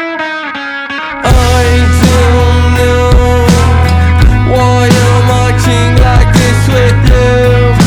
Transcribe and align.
don't 2.00 2.74
know 2.78 3.10
why 4.50 4.88
I'm 4.88 5.30
acting 5.44 5.92
like 6.02 6.32
this 6.32 6.68
with 6.68 7.00
you 7.10 7.81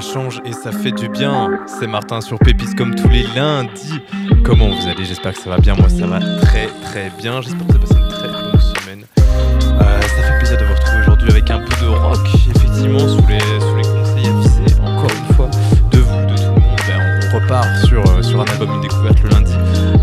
ça 0.00 0.12
change, 0.12 0.40
et 0.44 0.52
ça 0.52 0.70
fait 0.70 0.92
du 0.92 1.08
bien. 1.08 1.50
C'est 1.66 1.86
Martin 1.86 2.20
sur 2.20 2.38
Pépis 2.38 2.74
comme 2.76 2.94
tous 2.94 3.08
les 3.08 3.24
lundis. 3.34 4.00
Comment 4.44 4.68
vous 4.68 4.88
allez? 4.88 5.04
J'espère 5.04 5.32
que 5.32 5.40
ça 5.40 5.50
va 5.50 5.58
bien. 5.58 5.74
Moi, 5.74 5.88
ça 5.88 6.06
va 6.06 6.20
très 6.20 6.68
très 6.84 7.10
bien. 7.18 7.40
J'espère 7.42 7.66
que 7.66 7.72
vous 7.72 7.78
avez 7.78 7.86
passé 7.86 7.94
une 8.00 8.08
très 8.08 8.28
bonne 8.28 8.60
semaine. 8.60 9.04
Euh, 9.18 10.00
ça 10.02 10.22
fait 10.22 10.38
plaisir 10.38 10.58
de 10.58 10.64
vous 10.64 10.74
retrouver 10.74 11.00
aujourd'hui 11.00 11.30
avec 11.30 11.50
un 11.50 11.58
peu 11.58 11.84
de 11.84 11.88
rock, 11.88 12.18
effectivement, 12.54 13.00
sous 13.00 13.26
les, 13.26 13.40
sous 13.40 13.76
les 13.76 13.82
conseils 13.82 14.26
avisés, 14.26 14.80
encore 14.82 15.10
une 15.10 15.34
fois, 15.34 15.50
de 15.90 15.98
vous, 15.98 16.26
de 16.26 16.36
tout 16.36 16.42
le 16.42 16.60
monde. 16.60 16.80
Ben, 16.86 17.20
on 17.32 17.40
repart 17.40 17.68
sur, 17.86 18.06
euh, 18.10 18.22
sur 18.22 18.40
un 18.40 18.44
album 18.44 18.70
Une 18.74 18.80
découverte 18.82 19.20
le 19.22 19.30
lundi, 19.30 19.54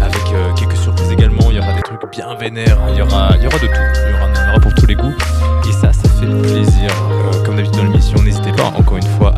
avec 0.01 0.34
euh, 0.34 0.53
quelques 0.55 0.78
surprises 0.78 1.11
également. 1.11 1.51
Il 1.51 1.55
y 1.55 1.59
aura 1.59 1.73
des 1.73 1.81
trucs 1.81 2.11
bien 2.11 2.35
vénères, 2.35 2.79
il 2.91 2.97
y 2.97 3.01
aura, 3.01 3.29
il 3.38 3.44
y 3.44 3.47
aura 3.47 3.59
de 3.59 3.67
tout. 3.67 3.73
Il 4.07 4.11
y 4.11 4.16
aura, 4.16 4.29
il 4.34 4.47
y 4.47 4.50
aura 4.50 4.59
pour 4.59 4.73
tous 4.73 4.88
les 4.88 4.95
goûts. 4.95 5.16
Et 5.67 5.72
ça, 5.72 5.94
ça 5.94 6.09
fait 6.09 6.28
plaisir. 6.41 6.91
Comme 7.45 7.55
d'habitude 7.55 7.78
dans 7.78 7.84
l'émission, 7.84 8.22
n'hésitez 8.22 8.51
pas, 8.51 8.73
encore 8.75 8.97
une 8.97 9.03
fois, 9.03 9.34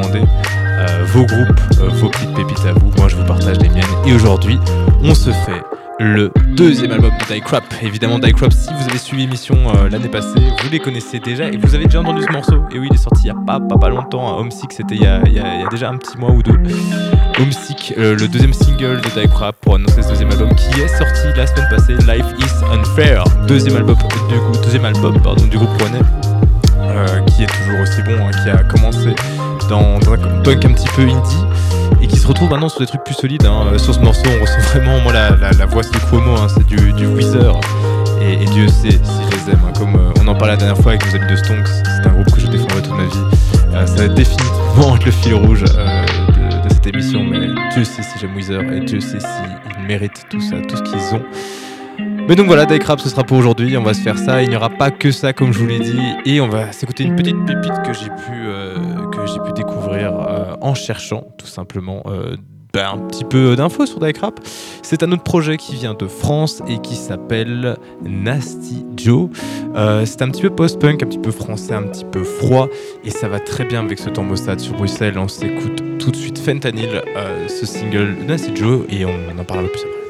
euh, 0.00 1.04
vos 1.06 1.24
groupes, 1.26 1.60
euh, 1.80 1.88
vos 1.94 2.08
petites 2.08 2.34
pépites 2.34 2.64
à 2.66 2.72
vous. 2.72 2.90
Moi, 2.96 3.08
je 3.08 3.16
vous 3.16 3.24
partage 3.24 3.58
les 3.58 3.68
miennes. 3.68 3.84
Et 4.06 4.14
aujourd'hui, 4.14 4.58
on 5.02 5.14
se 5.14 5.30
fait 5.30 5.62
le 6.00 6.32
deuxième 6.56 6.90
album 6.92 7.10
de 7.10 7.34
Die 7.34 7.40
Crap. 7.40 7.62
Évidemment, 7.82 8.18
Die 8.18 8.32
Crap, 8.32 8.52
si 8.52 8.70
vous 8.74 8.88
avez 8.88 8.98
suivi 8.98 9.22
l'émission 9.24 9.54
euh, 9.54 9.88
l'année 9.90 10.08
passée, 10.08 10.40
vous 10.62 10.70
les 10.70 10.80
connaissez 10.80 11.20
déjà 11.20 11.46
et 11.48 11.56
vous 11.56 11.74
avez 11.74 11.84
déjà 11.84 12.00
entendu 12.00 12.22
ce 12.26 12.32
morceau. 12.32 12.64
Et 12.74 12.78
oui, 12.78 12.88
il 12.90 12.94
est 12.94 12.98
sorti 12.98 13.22
il 13.24 13.26
y 13.28 13.30
a 13.30 13.34
pas, 13.46 13.60
pas, 13.60 13.76
pas 13.76 13.88
longtemps. 13.90 14.26
hein. 14.28 14.40
Homesick, 14.40 14.72
c'était 14.72 14.96
il, 14.96 15.02
y 15.02 15.06
a- 15.06 15.20
déjà 15.70 15.90
un 15.90 15.96
petit 15.98 16.16
mois 16.18 16.30
ou 16.30 16.42
deux. 16.42 16.58
Homesick, 17.38 17.94
euh, 17.98 18.16
le 18.16 18.26
deuxième 18.28 18.52
single 18.52 19.00
de 19.00 19.20
Die 19.20 19.28
Crap 19.28 19.56
pour 19.60 19.76
annoncer 19.76 20.02
ce 20.02 20.08
deuxième 20.08 20.30
album 20.30 20.52
qui 20.54 20.80
est 20.80 20.88
sorti 20.88 21.28
la 21.36 21.46
semaine 21.46 21.68
passée. 21.70 21.94
Life 21.94 22.26
is 22.40 22.64
Unfair. 22.74 23.24
Deuxième 23.46 23.76
album 23.76 23.96
du, 24.28 24.60
deuxième 24.64 24.84
album, 24.86 25.20
pardon, 25.22 25.44
du 25.46 25.56
groupe 25.56 25.70
Rouennais. 25.80 26.00
qui 27.26 27.44
est 27.44 27.46
toujours 27.46 27.80
aussi 27.82 28.02
bon, 28.02 28.26
hein, 28.26 28.30
qui 28.42 28.50
a 28.50 28.56
commencé 28.64 29.14
dans, 29.72 29.96
un 30.12 30.42
punk 30.42 30.64
un 30.66 30.72
petit 30.72 30.88
peu 30.94 31.02
indie 31.02 31.44
et 32.02 32.06
qui 32.06 32.18
se 32.18 32.26
retrouve 32.26 32.50
maintenant 32.50 32.68
sur 32.68 32.80
des 32.80 32.86
trucs 32.86 33.04
plus 33.04 33.14
solides. 33.14 33.46
hein. 33.46 33.68
Euh, 33.72 33.78
Sur 33.78 33.94
ce 33.94 34.00
morceau, 34.00 34.22
on 34.26 34.42
ressent 34.42 34.60
vraiment 34.70 35.00
moi, 35.00 35.12
la, 35.14 35.30
la, 35.30 35.66
voix 35.66 35.82
de 35.82 35.88
Cuomo, 36.10 36.36
hein, 36.36 36.48
c'est 36.54 36.66
du, 36.66 36.92
du 36.92 37.06
Weezer. 37.06 37.58
Et, 38.20 38.44
Dieu 38.44 38.68
sait 38.68 38.90
si 38.90 38.98
je 39.30 39.36
les 39.46 39.52
aime. 39.52 39.60
hein. 39.66 39.72
Comme 39.78 39.96
euh, 39.96 40.12
on 40.20 40.28
en 40.28 40.34
parlait 40.34 40.54
la 40.54 40.58
dernière 40.58 40.76
fois 40.76 40.92
avec 40.92 41.06
nos 41.06 41.16
amis 41.16 41.30
de 41.30 41.36
Stonks, 41.36 41.68
c'est 41.84 42.06
un 42.06 42.12
groupe 42.12 42.30
que 42.32 42.40
je 42.40 42.48
défendrai 42.48 42.82
toute 42.82 42.92
ma 42.96 43.04
vie. 43.04 43.36
Euh, 43.74 43.86
ça 43.86 44.06
va 44.06 44.08
définitivement 44.08 44.96
être 44.96 45.04
le 45.06 45.10
fil 45.10 45.34
rouge 45.34 45.62
de, 45.62 46.68
cette 46.68 46.86
émission, 46.88 47.24
mais 47.24 47.46
Dieu 47.72 47.84
sait 47.84 48.02
si 48.02 48.18
j'aime 48.20 48.34
Weezer 48.36 48.60
et 48.72 48.80
Dieu 48.80 49.00
sait 49.00 49.20
s'ils 49.20 49.86
méritent 49.86 50.26
tout 50.28 50.40
ça, 50.40 50.56
tout 50.68 50.76
ce 50.76 50.82
qu'ils 50.82 51.14
ont. 51.16 51.22
Mais 52.28 52.36
donc 52.36 52.46
voilà, 52.46 52.66
Die 52.66 52.78
Crap, 52.78 53.00
ce 53.00 53.08
sera 53.08 53.24
pour 53.24 53.38
aujourd'hui. 53.38 53.76
On 53.76 53.82
va 53.82 53.94
se 53.94 54.00
faire 54.00 54.16
ça. 54.18 54.42
Il 54.42 54.50
n'y 54.50 54.56
aura 54.56 54.70
pas 54.70 54.90
que 54.90 55.10
ça, 55.10 55.32
comme 55.32 55.52
je 55.52 55.58
vous 55.58 55.66
l'ai 55.66 55.80
dit. 55.80 55.98
Et 56.24 56.40
on 56.40 56.48
va 56.48 56.70
s'écouter 56.72 57.02
une 57.04 57.16
petite 57.16 57.44
pépite 57.46 57.72
que 57.84 57.92
j'ai 57.92 58.08
pu, 58.10 58.46
j'ai 59.32 59.40
pu 59.40 59.52
découvrir 59.52 60.12
euh, 60.12 60.54
en 60.60 60.74
cherchant, 60.74 61.24
tout 61.38 61.46
simplement, 61.46 62.02
euh, 62.06 62.36
ben, 62.72 62.92
un 62.94 62.98
petit 62.98 63.24
peu 63.24 63.54
d'infos 63.56 63.86
sur 63.86 64.00
Die 64.00 64.12
Crap. 64.12 64.40
C'est 64.82 65.02
un 65.02 65.12
autre 65.12 65.22
projet 65.22 65.56
qui 65.56 65.74
vient 65.74 65.94
de 65.94 66.06
France 66.06 66.62
et 66.68 66.78
qui 66.78 66.94
s'appelle 66.94 67.76
Nasty 68.02 68.86
Joe. 68.96 69.28
Euh, 69.76 70.06
c'est 70.06 70.22
un 70.22 70.30
petit 70.30 70.42
peu 70.42 70.50
post-punk, 70.50 71.02
un 71.02 71.06
petit 71.06 71.18
peu 71.18 71.30
français, 71.30 71.74
un 71.74 71.82
petit 71.82 72.04
peu 72.04 72.24
froid. 72.24 72.68
Et 73.04 73.10
ça 73.10 73.28
va 73.28 73.40
très 73.40 73.64
bien 73.64 73.80
avec 73.80 73.98
ce 73.98 74.08
thermostat 74.08 74.58
sur 74.58 74.74
Bruxelles. 74.74 75.18
On 75.18 75.28
s'écoute 75.28 75.82
tout 75.98 76.10
de 76.10 76.16
suite 76.16 76.38
Fentanyl, 76.38 77.02
ce 77.48 77.66
single 77.66 78.16
Nasty 78.26 78.56
Joe. 78.56 78.86
Et 78.88 79.04
on 79.04 79.38
en 79.38 79.44
parlera 79.44 79.68
plus 79.68 79.80
après. 79.80 80.01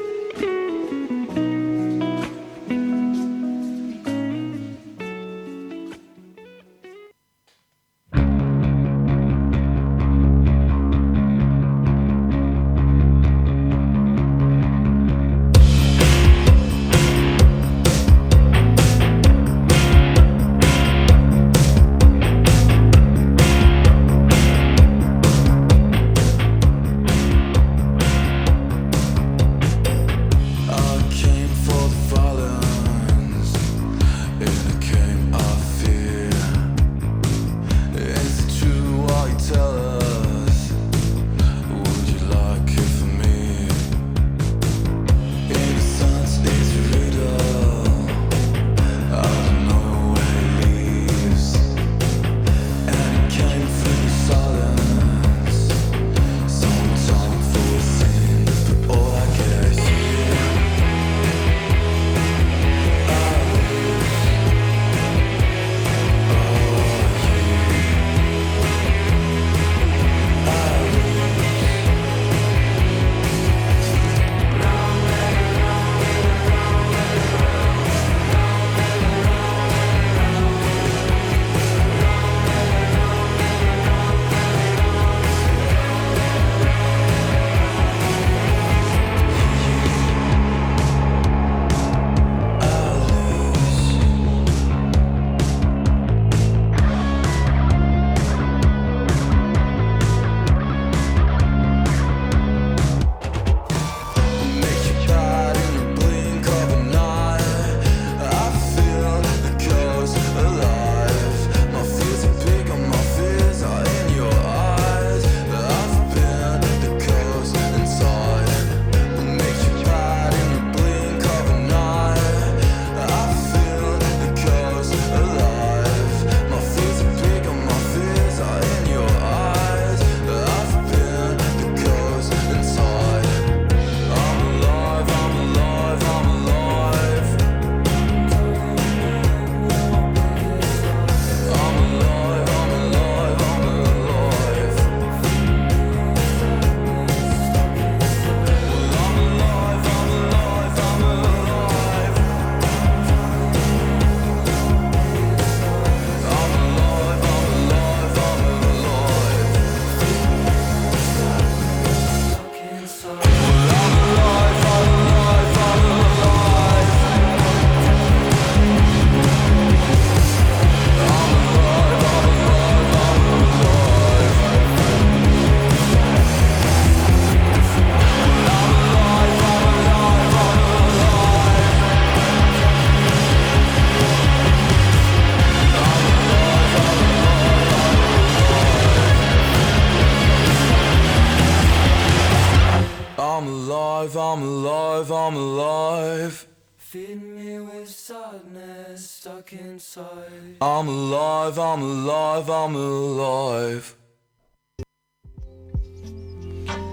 Stuck 199.43 199.59
inside. 199.59 200.57
I'm 200.61 200.87
alive, 200.87 201.57
I'm 201.57 201.81
alive, 201.81 202.49
I'm 202.49 202.75
alive. 202.75 203.95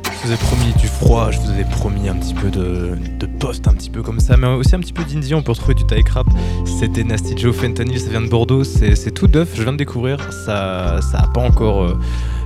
Je 0.05 0.27
vous 0.27 0.33
ai 0.33 0.37
promis 0.37 0.73
du 0.75 0.87
froid, 0.87 1.31
je 1.31 1.39
vous 1.41 1.51
avais 1.51 1.65
promis 1.65 2.09
un 2.09 2.17
petit 2.17 2.35
peu 2.35 2.51
de, 2.51 2.95
de 3.19 3.27
post, 3.27 3.67
un 3.69 3.73
petit 3.73 3.89
peu 3.89 4.03
comme 4.03 4.21
ça, 4.21 4.37
mais 4.37 4.49
aussi 4.49 4.75
un 4.75 4.81
petit 4.81 4.93
peu 4.93 5.03
d'indie. 5.05 5.35
On 5.35 5.43
peut 5.43 5.53
retrouver 5.53 5.75
du 5.75 5.87
Thai 5.87 6.03
Crap. 6.03 6.27
C'était 6.79 7.05
Nasty 7.05 7.37
Joe 7.39 7.57
Fentanyl, 7.57 7.99
ça 7.99 8.11
vient 8.11 8.21
de 8.21 8.29
Bordeaux, 8.29 8.63
c'est 8.65 9.11
tout 9.13 9.29
neuf, 9.29 9.51
je 9.55 9.63
viens 9.63 9.73
de 9.73 9.79
découvrir. 9.79 10.21
Ça, 10.45 11.01
ça 11.01 11.21
a 11.21 11.27
pas 11.29 11.41
encore, 11.41 11.85
euh, 11.85 11.99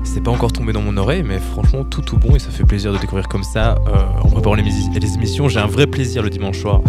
c'est 0.04 0.23
pas 0.23 0.30
encore 0.30 0.52
tombé 0.52 0.73
dans 0.73 0.82
mon 0.82 0.96
oreille, 0.96 1.23
mais 1.23 1.38
franchement 1.38 1.84
tout 1.84 2.16
bon 2.16 2.37
et 2.37 2.38
ça 2.38 2.50
fait 2.50 2.64
plaisir 2.64 2.92
de 2.92 2.99
découvrir 2.99 3.28
comme 3.28 3.42
ça 3.42 3.75
euh, 3.88 4.23
en 4.23 4.28
préparant 4.28 4.54
les 4.54 4.62
émissions. 5.14 5.49
J'ai 5.49 5.61
un 5.61 5.66
vrai 5.66 5.87
plaisir 5.87 6.23
le 6.23 6.30
dimanche 6.30 6.61
soir 6.61 6.80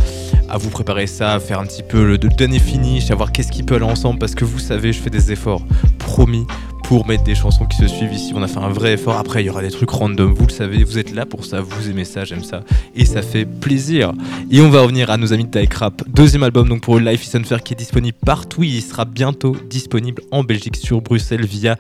à 0.49 0.57
vous 0.57 0.69
préparer 0.69 1.07
ça, 1.07 1.33
à 1.33 1.39
faire 1.39 1.59
un 1.59 1.65
petit 1.65 1.83
peu 1.83 2.03
le, 2.05 2.11
le 2.11 2.29
dernier 2.29 2.59
finish, 2.59 3.09
à 3.11 3.15
voir 3.15 3.31
qu'est-ce 3.31 3.51
qui 3.51 3.63
peut 3.63 3.75
aller 3.75 3.85
ensemble 3.85 4.19
parce 4.19 4.35
que 4.35 4.45
vous 4.45 4.59
savez, 4.59 4.93
je 4.93 4.99
fais 4.99 5.09
des 5.09 5.31
efforts, 5.31 5.61
promis 5.97 6.45
pour 6.87 7.07
mettre 7.07 7.23
des 7.23 7.35
chansons 7.35 7.65
qui 7.65 7.77
se 7.77 7.87
suivent 7.87 8.13
ici. 8.13 8.31
On 8.35 8.43
a 8.43 8.47
fait 8.47 8.59
un 8.59 8.69
vrai 8.69 8.93
effort. 8.93 9.17
Après, 9.17 9.43
il 9.43 9.47
y 9.47 9.49
aura 9.49 9.61
des 9.61 9.71
trucs 9.71 9.89
random. 9.89 10.33
Vous 10.33 10.45
le 10.45 10.51
savez, 10.51 10.83
vous 10.83 10.99
êtes 10.99 11.13
là 11.13 11.25
pour 11.25 11.43
ça. 11.43 11.61
Vous 11.61 11.89
aimez 11.89 12.05
ça, 12.05 12.25
j'aime 12.25 12.43
ça. 12.43 12.61
Et 12.95 13.05
ça 13.05 13.21
fait 13.21 13.45
plaisir. 13.45 14.11
Et 14.51 14.61
on 14.61 14.69
va 14.69 14.81
revenir 14.81 15.09
à 15.09 15.17
nos 15.17 15.33
amis 15.33 15.45
de 15.45 15.49
Tyke 15.49 15.73
Rap. 15.73 16.03
Deuxième 16.07 16.43
album 16.43 16.69
donc 16.69 16.81
pour 16.81 16.99
Life 16.99 17.25
is 17.25 17.37
Unfair 17.37 17.63
qui 17.63 17.73
est 17.73 17.77
disponible 17.77 18.17
partout. 18.23 18.63
Il 18.63 18.81
sera 18.81 19.05
bientôt 19.05 19.55
disponible 19.69 20.21
en 20.31 20.43
Belgique 20.43 20.75
sur 20.75 21.01
Bruxelles 21.01 21.45
via 21.45 21.75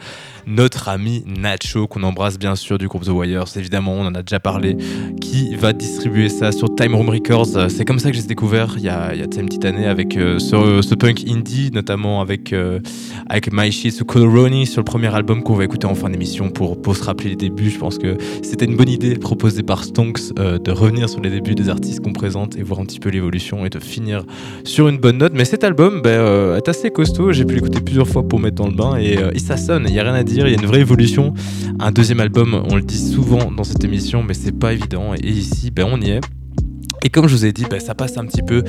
notre 0.47 0.89
ami 0.89 1.23
Nacho 1.25 1.87
qu'on 1.87 2.03
embrasse 2.03 2.37
bien 2.37 2.55
sûr 2.55 2.77
du 2.77 2.87
groupe 2.87 3.03
The 3.03 3.09
Wires. 3.09 3.45
Évidemment, 3.55 3.93
on 3.93 4.05
en 4.05 4.15
a 4.15 4.21
déjà 4.21 4.39
parlé. 4.39 4.77
Qui 5.21 5.55
va 5.55 5.73
distribuer 5.73 6.29
ça 6.29 6.51
sur 6.51 6.73
Time 6.75 6.95
Room 6.95 7.09
Records. 7.09 7.69
C'est 7.69 7.85
comme 7.85 7.99
ça 7.99 8.09
que 8.09 8.17
j'ai 8.17 8.23
découvert 8.23 8.75
il 8.77 8.83
y 8.83 8.89
a, 8.89 9.13
il 9.13 9.19
y 9.19 9.23
une 9.23 9.45
petite 9.47 9.65
année 9.65 9.85
avec 9.85 10.17
euh, 10.17 10.39
ce, 10.39 10.95
punk 10.95 11.23
indie, 11.27 11.71
notamment 11.73 12.21
avec 12.21 12.53
euh, 12.53 12.79
avec 13.27 13.49
Coloroni 14.07 14.65
sur 14.65 14.81
le 14.81 14.85
premier 14.95 15.13
album 15.13 15.43
qu'on 15.43 15.55
va 15.55 15.65
écouter 15.65 15.87
en 15.87 15.93
fin 15.93 16.09
d'émission 16.09 16.49
pour, 16.49 16.81
pour 16.81 16.95
se 16.95 17.03
rappeler 17.03 17.31
les 17.31 17.35
débuts. 17.35 17.69
Je 17.69 17.77
pense 17.77 17.97
que 17.97 18.15
c'était 18.41 18.63
une 18.63 18.77
bonne 18.77 18.87
idée 18.87 19.15
proposée 19.15 19.61
par 19.61 19.83
Stonks 19.83 20.31
euh, 20.39 20.57
de 20.57 20.71
revenir 20.71 21.09
sur 21.09 21.19
les 21.19 21.29
débuts 21.29 21.53
des 21.53 21.67
artistes 21.67 22.01
qu'on 22.01 22.13
présente 22.13 22.55
et 22.55 22.63
voir 22.63 22.79
un 22.79 22.85
petit 22.85 23.01
peu 23.01 23.09
l'évolution 23.09 23.65
et 23.65 23.69
de 23.69 23.77
finir 23.79 24.23
sur 24.63 24.87
une 24.87 24.97
bonne 24.97 25.17
note. 25.17 25.33
Mais 25.35 25.43
cet 25.43 25.65
album 25.65 26.01
ben, 26.01 26.11
euh, 26.11 26.55
est 26.55 26.69
assez 26.69 26.91
costaud. 26.91 27.33
J'ai 27.33 27.43
pu 27.43 27.55
l'écouter 27.55 27.81
plusieurs 27.81 28.07
fois 28.07 28.25
pour 28.25 28.39
mettre 28.39 28.55
dans 28.55 28.67
le 28.67 28.73
bain 28.73 28.95
et, 28.95 29.17
euh, 29.17 29.31
ça 29.35 29.57
sonne. 29.57 29.83
Il 29.85 29.91
n'y 29.91 29.99
a 29.99 30.03
rien 30.03 30.13
à 30.13 30.23
dire. 30.23 30.47
Il 30.47 30.53
y 30.53 30.55
a 30.55 30.61
une 30.61 30.65
vraie 30.65 30.79
évolution. 30.79 31.33
Un 31.77 31.91
deuxième 31.91 32.21
album, 32.21 32.63
on 32.71 32.77
le 32.77 32.81
dit 32.81 32.97
souvent 32.97 33.51
dans 33.51 33.65
cette 33.65 33.83
émission, 33.83 34.23
mais 34.23 34.33
c'est 34.33 34.57
pas 34.57 34.71
évident. 34.71 35.13
Et 35.21 35.27
ici, 35.27 35.71
ben, 35.71 35.89
on 35.91 35.99
y 35.99 36.11
est. 36.11 36.21
Et 37.03 37.09
comme 37.09 37.27
je 37.27 37.35
vous 37.35 37.45
ai 37.45 37.51
dit, 37.51 37.65
ben, 37.69 37.79
ça 37.79 37.95
passe 37.95 38.17
un 38.17 38.25
petit 38.25 38.41
peu 38.41 38.63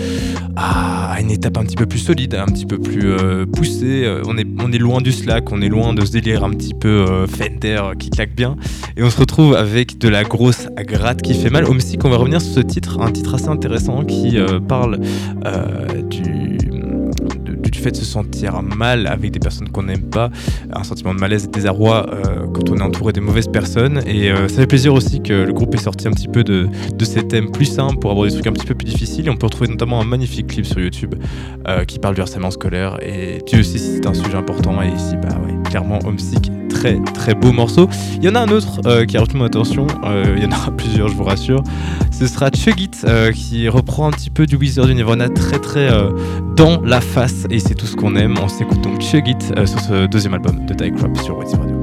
à 0.57 1.21
une 1.21 1.31
étape 1.31 1.57
un 1.57 1.65
petit 1.65 1.77
peu 1.77 1.87
plus 1.87 1.99
solide, 1.99 2.35
un 2.35 2.47
petit 2.47 2.67
peu 2.67 2.79
plus 2.79 3.11
euh, 3.11 3.47
poussée. 3.47 4.05
Euh, 4.05 4.23
on, 4.27 4.37
est, 4.37 4.47
on 4.59 4.73
est 4.73 4.79
loin 4.79 5.01
du 5.01 5.13
slack, 5.13 5.51
on 5.53 5.63
est 5.63 5.69
loin 5.69 5.95
de 5.95 6.05
ce 6.05 6.13
délire 6.13 6.45
un 6.45 6.51
petit 6.51 6.75
peu 6.75 6.89
euh, 6.89 7.27
Fender 7.27 7.83
qui 7.99 8.11
claque 8.11 8.35
bien. 8.35 8.57
Et 8.97 9.03
on 9.03 9.11
se 9.11 9.19
retrouve 9.19 9.55
avec 9.55 9.99
de 9.99 10.09
la 10.09 10.25
grosse 10.25 10.69
gratte 10.79 11.23
qui 11.23 11.35
fait 11.35 11.51
mal. 11.51 11.67
Mexique, 11.67 12.05
on 12.05 12.11
va 12.11 12.17
revenir 12.17 12.41
sur 12.41 12.55
ce 12.55 12.61
titre, 12.61 13.01
un 13.01 13.13
titre 13.13 13.35
assez 13.35 13.49
intéressant 13.49 14.05
qui 14.05 14.39
parle 14.67 14.99
du 16.09 16.66
de 17.91 17.97
se 17.97 18.05
sentir 18.05 18.63
mal 18.63 19.07
avec 19.07 19.31
des 19.31 19.39
personnes 19.39 19.69
qu'on 19.69 19.85
n'aime 19.85 20.03
pas, 20.11 20.31
un 20.73 20.85
sentiment 20.85 21.15
de 21.15 21.21
malaise 21.21 21.45
et 21.45 21.47
de 21.47 21.53
désarroi 21.53 22.07
euh, 22.13 22.47
quand 22.53 22.71
on 22.71 22.77
est 22.77 22.83
entouré 22.83 23.13
des 23.13 23.21
mauvaises 23.21 23.49
personnes. 23.49 24.03
Et 24.07 24.31
euh, 24.31 24.49
ça 24.49 24.57
fait 24.57 24.67
plaisir 24.67 24.95
aussi 24.95 25.23
que 25.23 25.33
le 25.33 25.53
groupe 25.53 25.75
ait 25.75 25.79
sorti 25.79 26.09
un 26.09 26.13
petit 26.13 26.29
peu 26.29 26.45
de, 26.45 26.69
de 26.95 27.05
ces 27.05 27.27
thèmes 27.27 27.51
plus 27.51 27.67
simples 27.67 27.99
pour 27.99 28.11
avoir 28.11 28.27
des 28.27 28.33
trucs 28.33 28.47
un 28.47 28.53
petit 28.53 28.67
peu 28.67 28.75
plus 28.75 28.87
difficiles. 28.87 29.27
Et 29.27 29.31
on 29.31 29.37
peut 29.37 29.47
retrouver 29.47 29.69
notamment 29.69 30.01
un 30.01 30.05
magnifique 30.05 30.49
clip 30.49 30.67
sur 30.67 30.81
YouTube 30.81 31.15
euh, 31.69 31.85
qui 31.85 31.99
parle 31.99 32.15
du 32.15 32.21
harcèlement 32.21 32.51
scolaire. 32.51 32.99
Et 33.03 33.39
Dieu 33.47 33.63
sait 33.63 33.79
si 33.79 33.95
c'est 33.97 34.07
un 34.07 34.15
sujet 34.15 34.37
important. 34.37 34.83
Et 34.83 34.89
ici, 34.89 35.17
bah 35.23 35.37
ouais, 35.45 35.55
clairement, 35.69 35.99
Homesick, 36.05 36.51
très 37.15 37.35
beau 37.35 37.53
morceau. 37.53 37.89
Il 38.17 38.25
y 38.25 38.29
en 38.29 38.35
a 38.35 38.41
un 38.41 38.49
autre 38.49 38.81
euh, 38.87 39.05
qui 39.05 39.17
a 39.17 39.21
retenu 39.21 39.39
mon 39.39 39.45
attention. 39.47 39.87
Euh, 40.05 40.35
il 40.37 40.43
y 40.43 40.47
en 40.47 40.51
aura 40.51 40.71
plusieurs, 40.77 41.09
je 41.09 41.15
vous 41.15 41.25
rassure. 41.25 41.63
Ce 42.11 42.27
sera 42.27 42.51
Chug 42.51 42.81
It 42.81 43.05
euh, 43.05 43.33
qui 43.33 43.69
reprend 43.69 44.09
un 44.09 44.13
petit 44.13 44.31
peu 44.31 44.47
du 44.47 44.57
Wizard 44.57 44.87
du 44.87 44.95
Nirvana 44.95 45.29
très 45.29 45.59
très 45.59 45.91
dans 46.57 46.81
la 46.83 47.01
face. 47.01 47.47
Et 47.51 47.59
c'est 47.59 47.75
tout 47.75 47.87
ce 47.87 47.97
qu'on 47.97 48.17
aime. 48.17 48.37
On 48.43 48.49
s'écoute 48.49 48.81
donc 48.81 49.01
Chug 49.01 49.29
It 49.29 49.53
euh, 49.57 49.67
sur 49.67 49.81
ce 49.81 50.07
deuxième 50.07 50.35
album 50.35 50.67
de 50.67 50.75
Tyke 50.75 50.97
Crop 50.97 51.17
sur 51.19 51.37
What's 51.37 51.55
Radio. 51.55 51.76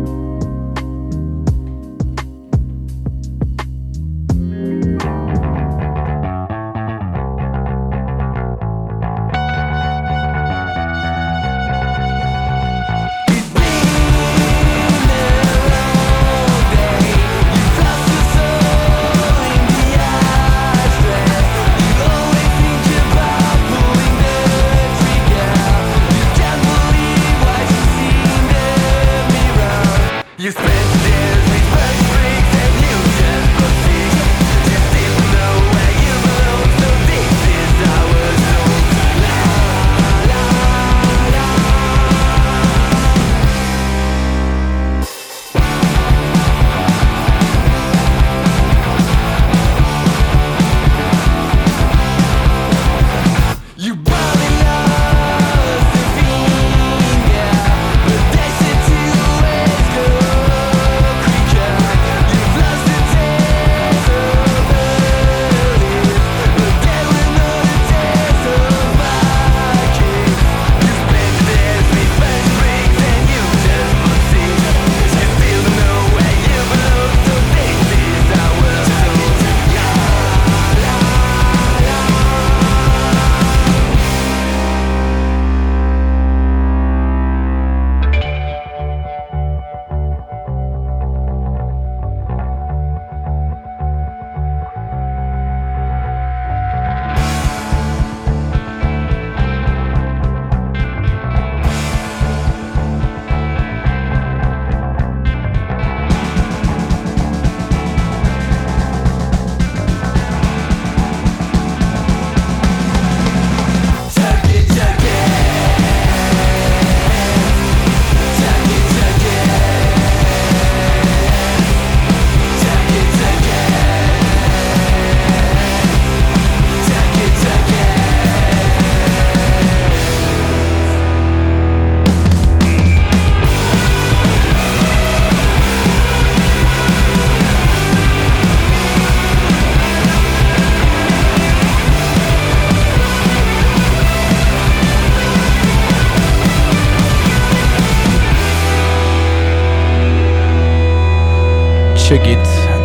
Chug 152.13 152.27
It, 152.27 152.37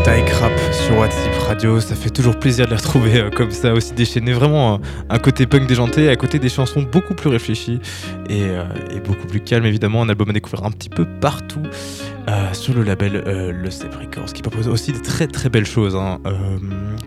Tyke 0.04 0.30
Rap 0.40 0.58
sur 0.72 0.96
WhatsApp 0.96 1.34
Radio. 1.46 1.80
Ça 1.80 1.94
fait 1.94 2.08
toujours 2.08 2.38
plaisir 2.38 2.64
de 2.64 2.70
les 2.70 2.76
retrouver 2.76 3.20
euh, 3.20 3.28
comme 3.28 3.50
ça, 3.50 3.74
aussi 3.74 3.92
déchaînés. 3.92 4.32
Vraiment 4.32 4.76
euh, 4.76 4.78
un 5.10 5.18
côté 5.18 5.46
punk 5.46 5.66
déjanté, 5.66 6.08
à 6.08 6.16
côté 6.16 6.38
des 6.38 6.48
chansons 6.48 6.80
beaucoup 6.80 7.12
plus 7.12 7.28
réfléchies 7.28 7.78
et, 8.30 8.44
euh, 8.44 8.64
et 8.90 9.00
beaucoup 9.00 9.26
plus 9.26 9.40
calmes. 9.40 9.66
Évidemment, 9.66 10.00
un 10.00 10.08
album 10.08 10.30
à 10.30 10.32
découvrir 10.32 10.64
un 10.64 10.70
petit 10.70 10.88
peu 10.88 11.04
partout 11.04 11.60
sur 12.52 12.74
le 12.74 12.84
label 12.84 13.22
Le 13.26 13.70
Step 13.70 13.94
Records, 13.94 14.32
qui 14.32 14.42
propose 14.42 14.68
aussi 14.68 14.92
des 14.92 15.00
très 15.00 15.26
très 15.26 15.48
belles 15.48 15.66
choses. 15.66 15.96
hein. 15.96 16.20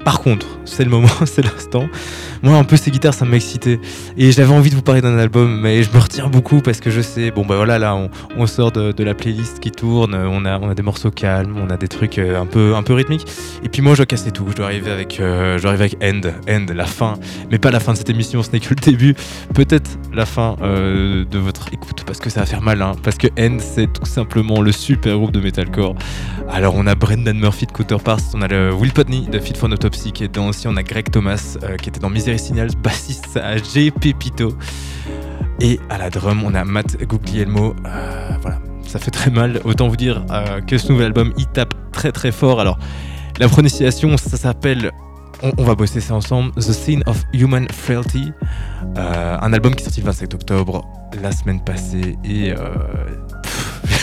Par 0.03 0.21
contre, 0.21 0.48
c'est 0.65 0.83
le 0.83 0.89
moment, 0.89 1.10
c'est 1.25 1.43
l'instant. 1.43 1.88
Moi, 2.43 2.55
un 2.55 2.63
peu 2.63 2.75
ces 2.75 2.89
guitares, 2.89 3.13
ça 3.13 3.25
m'a 3.25 3.36
excité. 3.36 3.79
Et 4.17 4.31
j'avais 4.31 4.53
envie 4.53 4.71
de 4.71 4.75
vous 4.75 4.81
parler 4.81 5.01
d'un 5.01 5.17
album, 5.17 5.60
mais 5.62 5.83
je 5.83 5.91
me 5.91 6.00
retire 6.00 6.29
beaucoup 6.29 6.62
parce 6.62 6.79
que 6.79 6.89
je 6.89 7.01
sais, 7.01 7.29
bon 7.29 7.45
bah 7.45 7.55
voilà, 7.55 7.77
là, 7.77 7.95
on, 8.36 8.48
sort 8.48 8.71
de, 8.71 9.03
la 9.03 9.13
playlist 9.13 9.60
qui 9.60 9.71
tourne, 9.71 10.15
on 10.15 10.45
a, 10.45 10.60
on 10.60 10.69
a 10.69 10.74
des 10.74 10.81
morceaux 10.81 11.12
calmes, 11.12 11.55
on 11.57 11.69
a 11.69 11.77
des 11.77 11.88
trucs 11.88 12.17
euh, 12.17 12.41
un 12.41 12.45
peu, 12.45 12.75
un 12.75 12.83
peu 12.83 12.93
rythmiques. 12.93 13.27
Et 13.63 13.69
puis 13.69 13.81
moi, 13.81 13.93
je 13.93 13.98
dois 13.98 14.05
casser 14.07 14.31
tout. 14.31 14.45
Je 14.50 14.55
dois 14.55 14.65
arriver 14.65 14.91
avec, 14.91 15.19
euh, 15.19 15.57
je 15.60 15.67
avec 15.67 15.98
End, 16.03 16.21
End, 16.50 16.65
la 16.74 16.86
fin. 16.86 17.13
Mais 17.51 17.60
pas 17.60 17.71
la 17.71 17.79
fin 17.79 17.93
de 17.93 17.98
cette 17.98 18.10
émission, 18.10 18.41
ce 18.41 18.51
n'est 18.51 18.60
que 18.60 18.69
le 18.69 18.75
début. 18.75 19.15
Peut-être 19.53 19.91
la 20.13 20.25
fin 20.25 20.55
euh, 20.62 21.25
de 21.25 21.38
votre 21.38 21.67
écoute, 21.71 22.03
parce 22.05 22.19
que 22.19 22.29
ça 22.29 22.41
va 22.41 22.45
faire 22.45 22.62
mal, 22.62 22.81
hein, 22.81 22.93
parce 23.03 23.17
que 23.17 23.27
End, 23.39 23.57
c'est 23.60 23.91
tout 23.91 24.05
simplement 24.05 24.62
le 24.62 24.71
super 24.71 25.17
groupe 25.17 25.31
de 25.31 25.39
metalcore. 25.39 25.95
Alors, 26.50 26.75
on 26.75 26.88
a 26.88 26.95
Brendan 26.95 27.38
Murphy 27.38 27.67
de 27.67 27.71
Counterparts, 27.71 28.21
on 28.33 28.41
a 28.41 28.71
Will 28.71 28.91
Putney 28.91 29.27
de 29.31 29.39
Fit 29.39 29.53
for 29.53 29.69
an 29.69 29.74
Qui 29.89 30.23
est 30.23 30.27
dedans 30.27 30.50
aussi, 30.50 30.67
on 30.67 30.77
a 30.77 30.83
Greg 30.83 31.09
Thomas 31.09 31.57
euh, 31.63 31.75
qui 31.75 31.89
était 31.89 32.00
dans 32.00 32.11
Misery 32.11 32.38
Signals, 32.38 32.75
bassiste 32.83 33.35
à 33.38 33.57
J. 33.57 33.89
Pepito. 33.89 34.53
Et 35.59 35.79
à 35.89 35.97
la 35.97 36.11
drum, 36.11 36.43
on 36.45 36.53
a 36.53 36.63
Matt 36.63 36.97
Guglielmo. 37.03 37.73
Euh, 37.85 38.29
voilà, 38.41 38.59
ça 38.85 39.00
fait 39.00 39.09
très 39.09 39.31
mal. 39.31 39.59
Autant 39.63 39.88
vous 39.88 39.95
dire 39.95 40.23
euh, 40.29 40.61
que 40.61 40.77
ce 40.77 40.91
nouvel 40.91 41.07
album, 41.07 41.33
il 41.35 41.47
tape 41.47 41.73
très 41.91 42.11
très 42.11 42.31
fort. 42.31 42.59
Alors, 42.59 42.77
la 43.39 43.50
prononciation, 43.50 44.17
ça 44.17 44.38
s'appelle. 44.38 44.91
On, 45.41 45.63
va 45.63 45.73
bosser 45.73 46.00
ça 46.00 46.13
ensemble. 46.13 46.51
The 46.53 46.61
Scene 46.61 47.01
of 47.07 47.23
Human 47.33 47.67
Frailty. 47.71 48.31
Un 48.95 49.51
album 49.51 49.73
qui 49.73 49.81
est 49.81 49.85
sorti 49.85 50.01
le 50.01 50.05
27 50.05 50.35
octobre, 50.35 50.85
la 51.23 51.31
semaine 51.31 51.63
passée. 51.63 52.17
Et. 52.23 52.53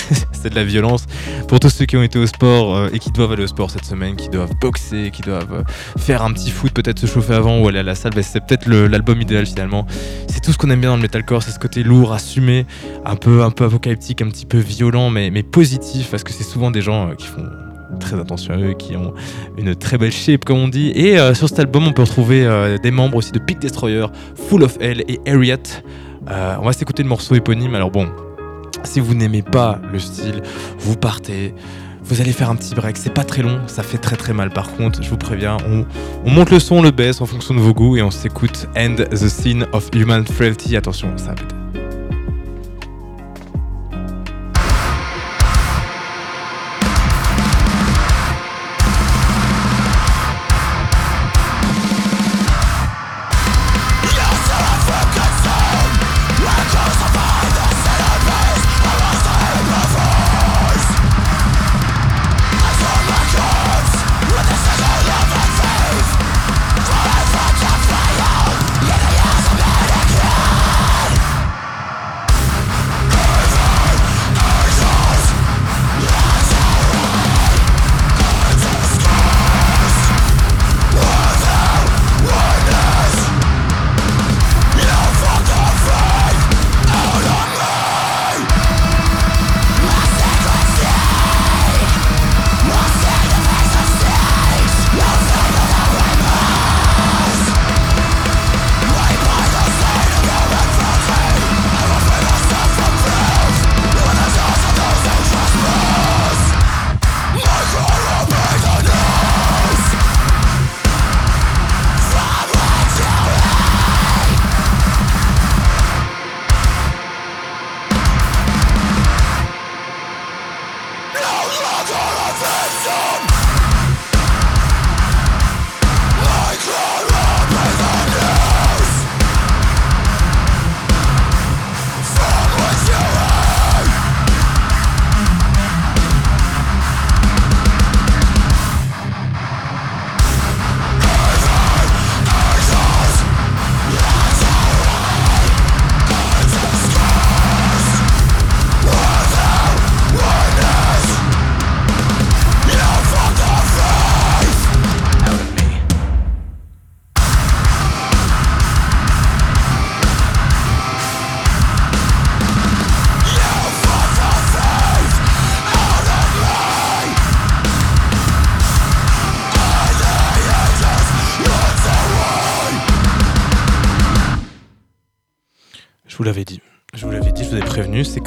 c'est 0.33 0.50
de 0.50 0.55
la 0.55 0.65
violence. 0.65 1.07
Pour 1.47 1.61
tous 1.61 1.71
ceux 1.71 1.87
qui 1.87 1.97
ont 1.97 2.03
été 2.03 2.19
au 2.19 2.27
sport 2.27 2.77
euh, 2.77 2.88
et 2.93 2.99
qui 2.99 3.11
doivent 3.11 3.33
aller 3.33 3.45
au 3.45 3.49
sport 3.49 3.71
cette 3.71 3.85
semaine, 3.85 4.17
qui 4.17 4.29
doivent 4.29 4.55
boxer, 4.61 5.11
qui 5.11 5.23
doivent 5.23 5.53
euh, 5.53 5.62
faire 5.99 6.23
un 6.23 6.33
petit 6.33 6.50
foot, 6.50 6.73
peut-être 6.73 6.99
se 6.99 7.07
chauffer 7.07 7.35
avant 7.35 7.61
ou 7.61 7.69
aller 7.69 7.79
à 7.79 7.83
la 7.83 7.95
salle, 7.95 8.12
bah, 8.15 8.23
c'est 8.23 8.45
peut-être 8.45 8.69
l'album 8.69 9.21
idéal 9.21 9.47
finalement. 9.47 9.87
C'est 10.29 10.41
tout 10.41 10.53
ce 10.53 10.59
qu'on 10.59 10.71
aime 10.71 10.81
bien 10.81 10.91
dans 10.91 10.97
le 10.97 11.03
metalcore, 11.03 11.43
c'est 11.43 11.50
ce 11.50 11.59
côté 11.59 11.83
lourd, 11.83 12.12
assumé, 12.12 12.67
un 13.05 13.17
peu, 13.17 13.43
un 13.43 13.50
peu 13.50 13.65
apocalyptique, 13.65 14.23
un 14.23 14.29
petit 14.29 14.47
peu 14.47 14.59
violent, 14.59 15.11
mais, 15.11 15.31
mais 15.31 15.43
positif, 15.43 16.11
parce 16.11 16.25
que 16.25 16.33
c'est 16.33 16.45
souvent 16.45 16.71
des 16.71 16.83
gens 16.83 17.09
euh, 17.09 17.15
qui 17.15 17.27
font 17.27 17.45
très 18.00 18.21
attention 18.21 18.55
à 18.55 18.59
eux, 18.59 18.75
qui 18.75 18.97
ont 18.97 19.15
une 19.57 19.75
très 19.75 19.99
belle 19.99 20.12
shape 20.12 20.45
comme 20.45 20.59
on 20.59 20.69
dit. 20.69 20.91
Et 20.91 21.17
sur 21.35 21.49
cet 21.49 21.59
album, 21.59 21.87
on 21.87 21.93
peut 21.93 22.03
retrouver 22.03 22.47
des 22.83 22.91
membres 22.91 23.17
aussi 23.17 23.33
de 23.33 23.38
Peak 23.38 23.61
Destroyer, 23.61 24.05
Full 24.37 24.62
of 24.62 24.77
Hell 24.79 25.05
et 25.09 25.19
Harriet. 25.27 25.83
On 26.29 26.65
va 26.65 26.73
s'écouter 26.75 27.03
le 27.03 27.09
morceau 27.09 27.35
éponyme. 27.35 27.75
Alors 27.75 27.91
bon, 27.91 28.07
si 28.88 29.00
vous 29.00 29.14
n'aimez 29.14 29.42
pas 29.42 29.78
le 29.92 29.99
style, 29.99 30.42
vous 30.78 30.97
partez. 30.97 31.54
Vous 32.02 32.23
allez 32.23 32.33
faire 32.33 32.49
un 32.49 32.57
petit 32.57 32.75
break, 32.75 32.97
c'est 32.97 33.12
pas 33.12 33.25
très 33.25 33.42
long, 33.42 33.61
ça 33.66 33.83
fait 33.83 33.99
très 33.99 34.16
très 34.16 34.33
mal 34.33 34.50
par 34.50 34.73
contre, 34.73 35.02
je 35.02 35.11
vous 35.11 35.18
préviens. 35.18 35.59
On, 35.68 35.85
on 36.25 36.30
monte 36.30 36.50
le 36.50 36.59
son, 36.59 36.76
on 36.76 36.83
le 36.83 36.90
baisse 36.90 37.21
en 37.21 37.26
fonction 37.26 37.54
de 37.54 37.61
vos 37.61 37.75
goûts 37.75 37.99
et 37.99 38.02
on 38.02 38.11
s'écoute 38.11 38.66
End 38.76 38.97
the 39.11 39.28
Scene 39.28 39.66
of 39.73 39.90
Human 39.95 40.26
Frailty. 40.26 40.75
Attention, 40.76 41.12
ça 41.16 41.26
va 41.26 41.35
péter. 41.35 41.58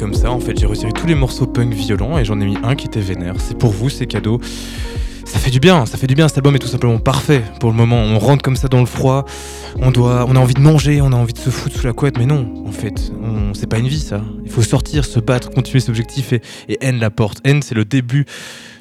Comme 0.02 0.14
ça. 0.14 0.32
En 0.32 0.40
fait, 0.40 0.58
j'ai 0.58 0.66
retiré 0.66 0.90
tous 0.90 1.06
les 1.06 1.14
morceaux 1.14 1.46
punk 1.46 1.72
violents 1.74 2.18
et 2.18 2.24
j'en 2.24 2.40
ai 2.40 2.44
mis 2.44 2.56
un 2.64 2.74
qui 2.74 2.86
était 2.86 2.98
vénère. 2.98 3.34
C'est 3.38 3.56
pour 3.56 3.70
vous, 3.70 3.88
c'est 3.88 4.06
cadeau. 4.06 4.40
Ça 5.24 5.38
fait 5.38 5.52
du 5.52 5.60
bien, 5.60 5.86
ça 5.86 5.96
fait 5.96 6.08
du 6.08 6.16
bien. 6.16 6.26
Cet 6.26 6.38
album 6.38 6.56
est 6.56 6.58
tout 6.58 6.66
simplement 6.66 6.98
parfait 6.98 7.44
pour 7.60 7.70
le 7.70 7.76
moment. 7.76 8.02
On 8.02 8.18
rentre 8.18 8.42
comme 8.42 8.56
ça 8.56 8.66
dans 8.66 8.80
le 8.80 8.86
froid. 8.86 9.24
On 9.76 9.92
doit, 9.92 10.26
on 10.28 10.34
a 10.34 10.40
envie 10.40 10.54
de 10.54 10.60
manger, 10.60 11.00
on 11.00 11.12
a 11.12 11.16
envie 11.16 11.34
de 11.34 11.38
se 11.38 11.50
foutre 11.50 11.76
sous 11.76 11.86
la 11.86 11.92
couette, 11.92 12.18
mais 12.18 12.26
non. 12.26 12.64
En 12.66 12.72
fait, 12.72 13.12
c'est 13.52 13.68
pas 13.68 13.78
une 13.78 13.86
vie 13.86 14.00
ça. 14.00 14.22
Il 14.44 14.50
faut 14.50 14.62
sortir, 14.62 15.04
se 15.04 15.20
battre, 15.20 15.50
continuer 15.50 15.78
ses 15.78 15.90
objectifs 15.90 16.32
et, 16.32 16.42
et 16.68 16.78
N 16.80 16.98
la 16.98 17.10
porte. 17.10 17.38
N, 17.44 17.62
c'est 17.62 17.76
le 17.76 17.84
début 17.84 18.26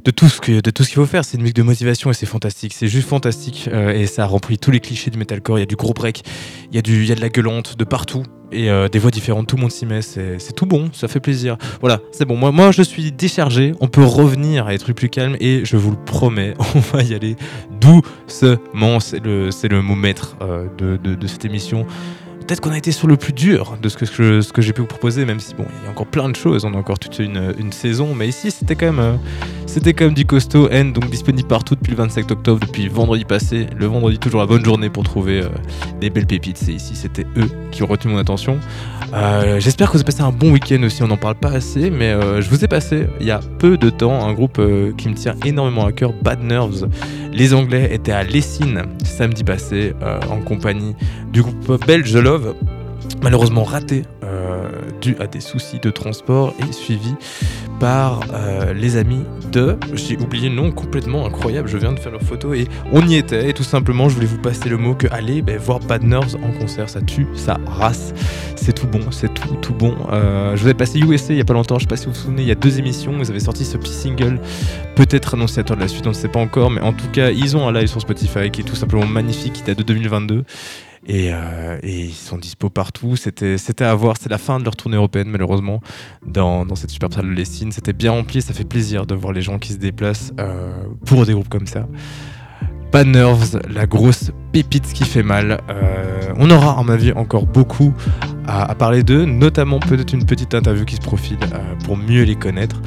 de 0.03 0.11
tout 0.11 0.29
ce 0.29 0.41
que, 0.41 0.61
de 0.61 0.71
tout 0.71 0.83
ce 0.83 0.89
qu'il 0.89 0.95
faut 0.95 1.05
faire. 1.05 1.23
C'est 1.23 1.37
une 1.37 1.43
musique 1.43 1.57
de 1.57 1.63
motivation 1.63 2.09
et 2.09 2.13
c'est 2.13 2.25
fantastique. 2.25 2.73
C'est 2.73 2.87
juste 2.87 3.07
fantastique 3.07 3.69
euh, 3.71 3.93
et 3.93 4.05
ça 4.05 4.25
remplit 4.25 4.57
tous 4.57 4.71
les 4.71 4.79
clichés 4.79 5.11
du 5.11 5.17
metalcore. 5.17 5.57
Il 5.57 5.61
y 5.61 5.63
a 5.63 5.67
du 5.67 5.75
gros 5.75 5.93
break, 5.93 6.23
il 6.71 6.75
y 6.75 6.79
a 6.79 6.81
du, 6.81 7.01
il 7.03 7.07
y 7.07 7.11
a 7.11 7.15
de 7.15 7.21
la 7.21 7.29
gueulante 7.29 7.77
de 7.77 7.83
partout 7.83 8.23
et 8.51 8.69
euh, 8.69 8.87
des 8.87 8.99
voix 8.99 9.11
différentes. 9.11 9.47
Tout 9.47 9.55
le 9.55 9.61
monde 9.61 9.71
s'y 9.71 9.85
met. 9.85 10.01
C'est, 10.01 10.37
tout 10.55 10.65
bon, 10.65 10.89
ça 10.93 11.07
fait 11.07 11.19
plaisir. 11.19 11.57
Voilà, 11.79 11.99
c'est 12.11 12.25
bon. 12.25 12.35
Moi, 12.35 12.51
moi, 12.51 12.71
je 12.71 12.81
suis 12.81 13.11
déchargé. 13.11 13.73
On 13.79 13.87
peut 13.87 14.03
revenir 14.03 14.67
à 14.67 14.71
des 14.71 14.79
trucs 14.79 14.97
plus 14.97 15.09
calmes 15.09 15.37
et 15.39 15.63
je 15.65 15.77
vous 15.77 15.91
le 15.91 15.97
promets, 15.97 16.53
on 16.75 16.79
va 16.79 17.03
y 17.03 17.13
aller 17.13 17.35
doucement. 17.79 18.99
C'est 18.99 19.23
le, 19.23 19.51
c'est 19.51 19.67
le 19.67 19.81
mot 19.81 19.95
maître 19.95 20.35
euh, 20.41 20.67
de, 20.77 20.97
de 20.97 21.27
cette 21.27 21.45
émission. 21.45 21.85
Peut-être 22.41 22.61
qu'on 22.61 22.71
a 22.71 22.77
été 22.77 22.91
sur 22.91 23.07
le 23.07 23.17
plus 23.17 23.33
dur 23.33 23.77
de 23.81 23.89
ce 23.89 23.97
que, 23.97 24.05
ce 24.41 24.51
que 24.51 24.61
j'ai 24.61 24.73
pu 24.73 24.81
vous 24.81 24.87
proposer, 24.87 25.25
même 25.25 25.39
si 25.39 25.53
bon, 25.55 25.65
il 25.81 25.85
y 25.85 25.87
a 25.87 25.91
encore 25.91 26.07
plein 26.07 26.29
de 26.29 26.35
choses, 26.35 26.65
on 26.65 26.73
a 26.73 26.77
encore 26.77 26.99
toute 26.99 27.19
une, 27.19 27.53
une 27.57 27.71
saison, 27.71 28.13
mais 28.13 28.27
ici 28.27 28.51
c'était 28.51 28.75
quand 28.75 28.87
même, 28.87 28.99
euh, 28.99 29.15
c'était 29.65 29.93
quand 29.93 30.05
même 30.05 30.13
du 30.13 30.25
costaud. 30.25 30.69
N 30.69 30.93
donc 30.93 31.09
disponible 31.09 31.47
partout 31.47 31.75
depuis 31.75 31.91
le 31.91 31.97
25 31.97 32.31
octobre, 32.31 32.59
depuis 32.59 32.87
vendredi 32.87 33.25
passé. 33.25 33.67
Le 33.77 33.85
vendredi 33.85 34.19
toujours 34.19 34.41
la 34.41 34.47
bonne 34.47 34.65
journée 34.65 34.89
pour 34.89 35.03
trouver 35.03 35.41
euh, 35.41 35.49
des 35.99 36.09
belles 36.09 36.27
pépites. 36.27 36.61
Et 36.67 36.73
ici 36.73 36.95
c'était 36.95 37.25
eux 37.37 37.49
qui 37.71 37.83
ont 37.83 37.87
retenu 37.87 38.13
mon 38.13 38.19
attention. 38.19 38.59
Euh, 39.13 39.59
J'espère 39.59 39.87
que 39.87 39.93
vous 39.93 39.99
avez 39.99 40.05
passé 40.05 40.21
un 40.21 40.31
bon 40.31 40.51
week-end 40.51 40.81
aussi. 40.83 41.03
On 41.03 41.07
n'en 41.07 41.17
parle 41.17 41.35
pas 41.35 41.51
assez, 41.51 41.89
mais 41.89 42.15
je 42.41 42.49
vous 42.49 42.63
ai 42.63 42.67
passé 42.67 43.07
il 43.19 43.25
y 43.25 43.31
a 43.31 43.39
peu 43.59 43.77
de 43.77 43.89
temps 43.89 44.25
un 44.25 44.33
groupe 44.33 44.61
qui 44.97 45.09
me 45.09 45.13
tient 45.13 45.35
énormément 45.45 45.85
à 45.85 45.91
cœur, 45.91 46.13
Bad 46.21 46.41
Nerves. 46.41 46.87
Les 47.33 47.53
Anglais 47.53 47.89
étaient 47.93 48.11
à 48.11 48.23
Lessine 48.23 48.83
samedi 49.03 49.43
passé 49.43 49.93
euh, 50.01 50.19
en 50.29 50.41
compagnie 50.41 50.95
du 51.31 51.41
groupe 51.41 51.85
belge 51.85 52.15
Love, 52.15 52.55
malheureusement 53.23 53.63
raté 53.63 54.03
euh, 54.31 54.69
dû 55.01 55.15
à 55.19 55.27
des 55.27 55.41
soucis 55.41 55.79
de 55.79 55.89
transport 55.89 56.53
et 56.59 56.71
suivi 56.71 57.15
par 57.79 58.21
euh, 58.33 58.73
les 58.73 58.95
amis 58.95 59.23
de, 59.51 59.75
j'ai 59.93 60.17
oublié 60.17 60.49
le 60.49 60.55
nom 60.55 60.71
complètement 60.71 61.25
incroyable, 61.25 61.67
je 61.67 61.77
viens 61.77 61.91
de 61.91 61.99
faire 61.99 62.11
leur 62.11 62.21
photo 62.21 62.53
et 62.53 62.67
on 62.91 63.05
y 63.05 63.15
était 63.15 63.49
et 63.49 63.53
tout 63.53 63.63
simplement 63.63 64.07
je 64.07 64.15
voulais 64.15 64.27
vous 64.27 64.37
passer 64.37 64.69
le 64.69 64.77
mot 64.77 64.93
que 64.93 65.07
allez 65.11 65.41
ben, 65.41 65.57
voir 65.57 65.79
Bad 65.79 66.03
Nerves 66.03 66.35
en 66.43 66.51
concert, 66.57 66.89
ça 66.89 67.01
tue, 67.01 67.27
ça 67.33 67.57
race, 67.65 68.13
c'est 68.55 68.73
tout 68.73 68.87
bon, 68.87 69.11
c'est 69.11 69.33
tout 69.33 69.55
tout 69.55 69.73
bon. 69.73 69.95
Euh, 70.11 70.55
je 70.55 70.63
vous 70.63 70.69
ai 70.69 70.73
passé 70.73 70.99
USA 70.99 71.33
il 71.33 71.37
y 71.37 71.41
a 71.41 71.45
pas 71.45 71.53
longtemps, 71.53 71.79
je 71.79 71.83
sais 71.83 71.89
pas 71.89 71.97
si 71.97 72.05
vous 72.05 72.13
vous 72.13 72.19
souvenez, 72.19 72.43
il 72.43 72.47
y 72.47 72.51
a 72.51 72.55
deux 72.55 72.79
émissions, 72.79 73.13
ils 73.19 73.29
avaient 73.29 73.39
sorti 73.39 73.65
ce 73.65 73.77
petit 73.77 73.93
single, 73.93 74.39
peut-être 74.95 75.33
annonciateur 75.33 75.75
de 75.75 75.81
la 75.81 75.87
suite, 75.87 76.05
on 76.05 76.11
ne 76.11 76.15
sait 76.15 76.29
pas 76.29 76.39
encore, 76.39 76.69
mais 76.69 76.81
en 76.81 76.93
tout 76.93 77.07
cas 77.11 77.31
ils 77.31 77.57
ont 77.57 77.67
un 77.67 77.73
live 77.73 77.87
sur 77.87 77.99
Spotify 77.99 78.51
qui 78.51 78.61
est 78.61 78.65
tout 78.65 78.75
simplement 78.75 79.05
magnifique, 79.05 79.53
qui 79.53 79.63
date 79.63 79.79
de 79.79 79.83
2022. 79.83 80.43
Et, 81.07 81.29
euh, 81.33 81.79
et 81.81 82.01
ils 82.01 82.13
sont 82.13 82.37
dispo 82.37 82.69
partout. 82.69 83.15
C'était, 83.15 83.57
à 83.83 83.95
voir. 83.95 84.15
C'est 84.19 84.29
la 84.29 84.37
fin 84.37 84.59
de 84.59 84.63
leur 84.63 84.75
tournée 84.75 84.97
européenne, 84.97 85.29
malheureusement, 85.29 85.81
dans, 86.25 86.65
cette 86.75 86.91
superbe 86.91 87.13
salle 87.13 87.29
de 87.29 87.33
Lessine. 87.33 87.71
C'était 87.71 87.93
bien 87.93 88.11
rempli. 88.11 88.41
Ça 88.41 88.53
fait 88.53 88.63
plaisir 88.63 89.05
de 89.05 89.15
voir 89.15 89.33
les 89.33 89.41
gens 89.41 89.59
qui 89.59 89.73
se 89.73 89.77
déplacent 89.77 90.33
euh, 90.39 90.71
pour 91.05 91.25
des 91.25 91.33
groupes 91.33 91.49
comme 91.49 91.67
ça. 91.67 91.87
Bad 92.91 93.07
Nerves, 93.07 93.61
la 93.69 93.87
grosse 93.87 94.31
pépite 94.51 94.91
qui 94.91 95.05
fait 95.05 95.23
mal. 95.23 95.61
Euh, 95.69 96.33
on 96.37 96.49
aura, 96.49 96.77
à 96.77 96.83
ma 96.83 96.97
vie, 96.97 97.13
encore 97.13 97.45
beaucoup 97.45 97.93
à, 98.45 98.69
à 98.69 98.75
parler 98.75 99.01
d'eux, 99.01 99.23
notamment 99.23 99.79
peut-être 99.79 100.13
une 100.13 100.25
petite 100.25 100.53
interview 100.53 100.83
qui 100.83 100.95
se 100.95 101.01
profile 101.01 101.39
pour 101.85 101.95
mieux 101.95 102.23
les 102.23 102.35
connaître. 102.35 102.81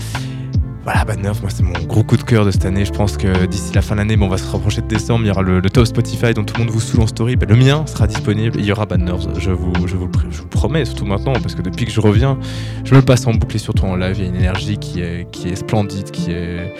Voilà, 0.84 1.02
Bad 1.06 1.20
Nerves, 1.20 1.40
moi 1.40 1.50
c'est 1.50 1.62
mon 1.62 1.72
gros 1.86 2.02
coup 2.02 2.18
de 2.18 2.22
cœur 2.22 2.44
de 2.44 2.50
cette 2.50 2.66
année. 2.66 2.84
Je 2.84 2.92
pense 2.92 3.16
que 3.16 3.46
d'ici 3.46 3.72
la 3.74 3.80
fin 3.80 3.94
de 3.94 4.00
l'année, 4.00 4.16
bon, 4.16 4.26
on 4.26 4.28
va 4.28 4.36
se 4.36 4.46
rapprocher 4.50 4.82
de 4.82 4.86
décembre. 4.86 5.24
Il 5.24 5.28
y 5.28 5.30
aura 5.30 5.40
le, 5.40 5.62
top 5.62 5.86
Spotify 5.86 6.34
dont 6.34 6.44
tout 6.44 6.52
le 6.58 6.64
monde 6.64 6.70
vous 6.70 6.80
saoule 6.80 7.00
en 7.00 7.06
story. 7.06 7.36
Ben, 7.36 7.48
le 7.48 7.56
mien 7.56 7.86
sera 7.86 8.06
disponible. 8.06 8.56
Il 8.58 8.66
y 8.66 8.72
aura 8.72 8.84
Bad 8.84 9.00
Nerves, 9.00 9.26
je 9.38 9.50
vous, 9.50 9.72
je, 9.86 9.96
vous 9.96 10.08
promets, 10.50 10.84
surtout 10.84 11.06
maintenant, 11.06 11.32
parce 11.32 11.54
que 11.54 11.62
depuis 11.62 11.86
que 11.86 11.90
je 11.90 12.00
reviens, 12.00 12.38
je 12.84 12.94
me 12.94 13.00
passe 13.00 13.26
en 13.26 13.32
boucle 13.32 13.56
et 13.56 13.58
surtout 13.58 13.86
en 13.86 13.96
live. 13.96 14.16
Il 14.18 14.24
y 14.24 14.26
a 14.26 14.28
une 14.28 14.36
énergie 14.36 14.76
qui 14.76 15.00
est, 15.00 15.26
qui 15.30 15.48
est 15.48 15.56
splendide, 15.56 16.10
qui 16.10 16.32
est 16.32 16.74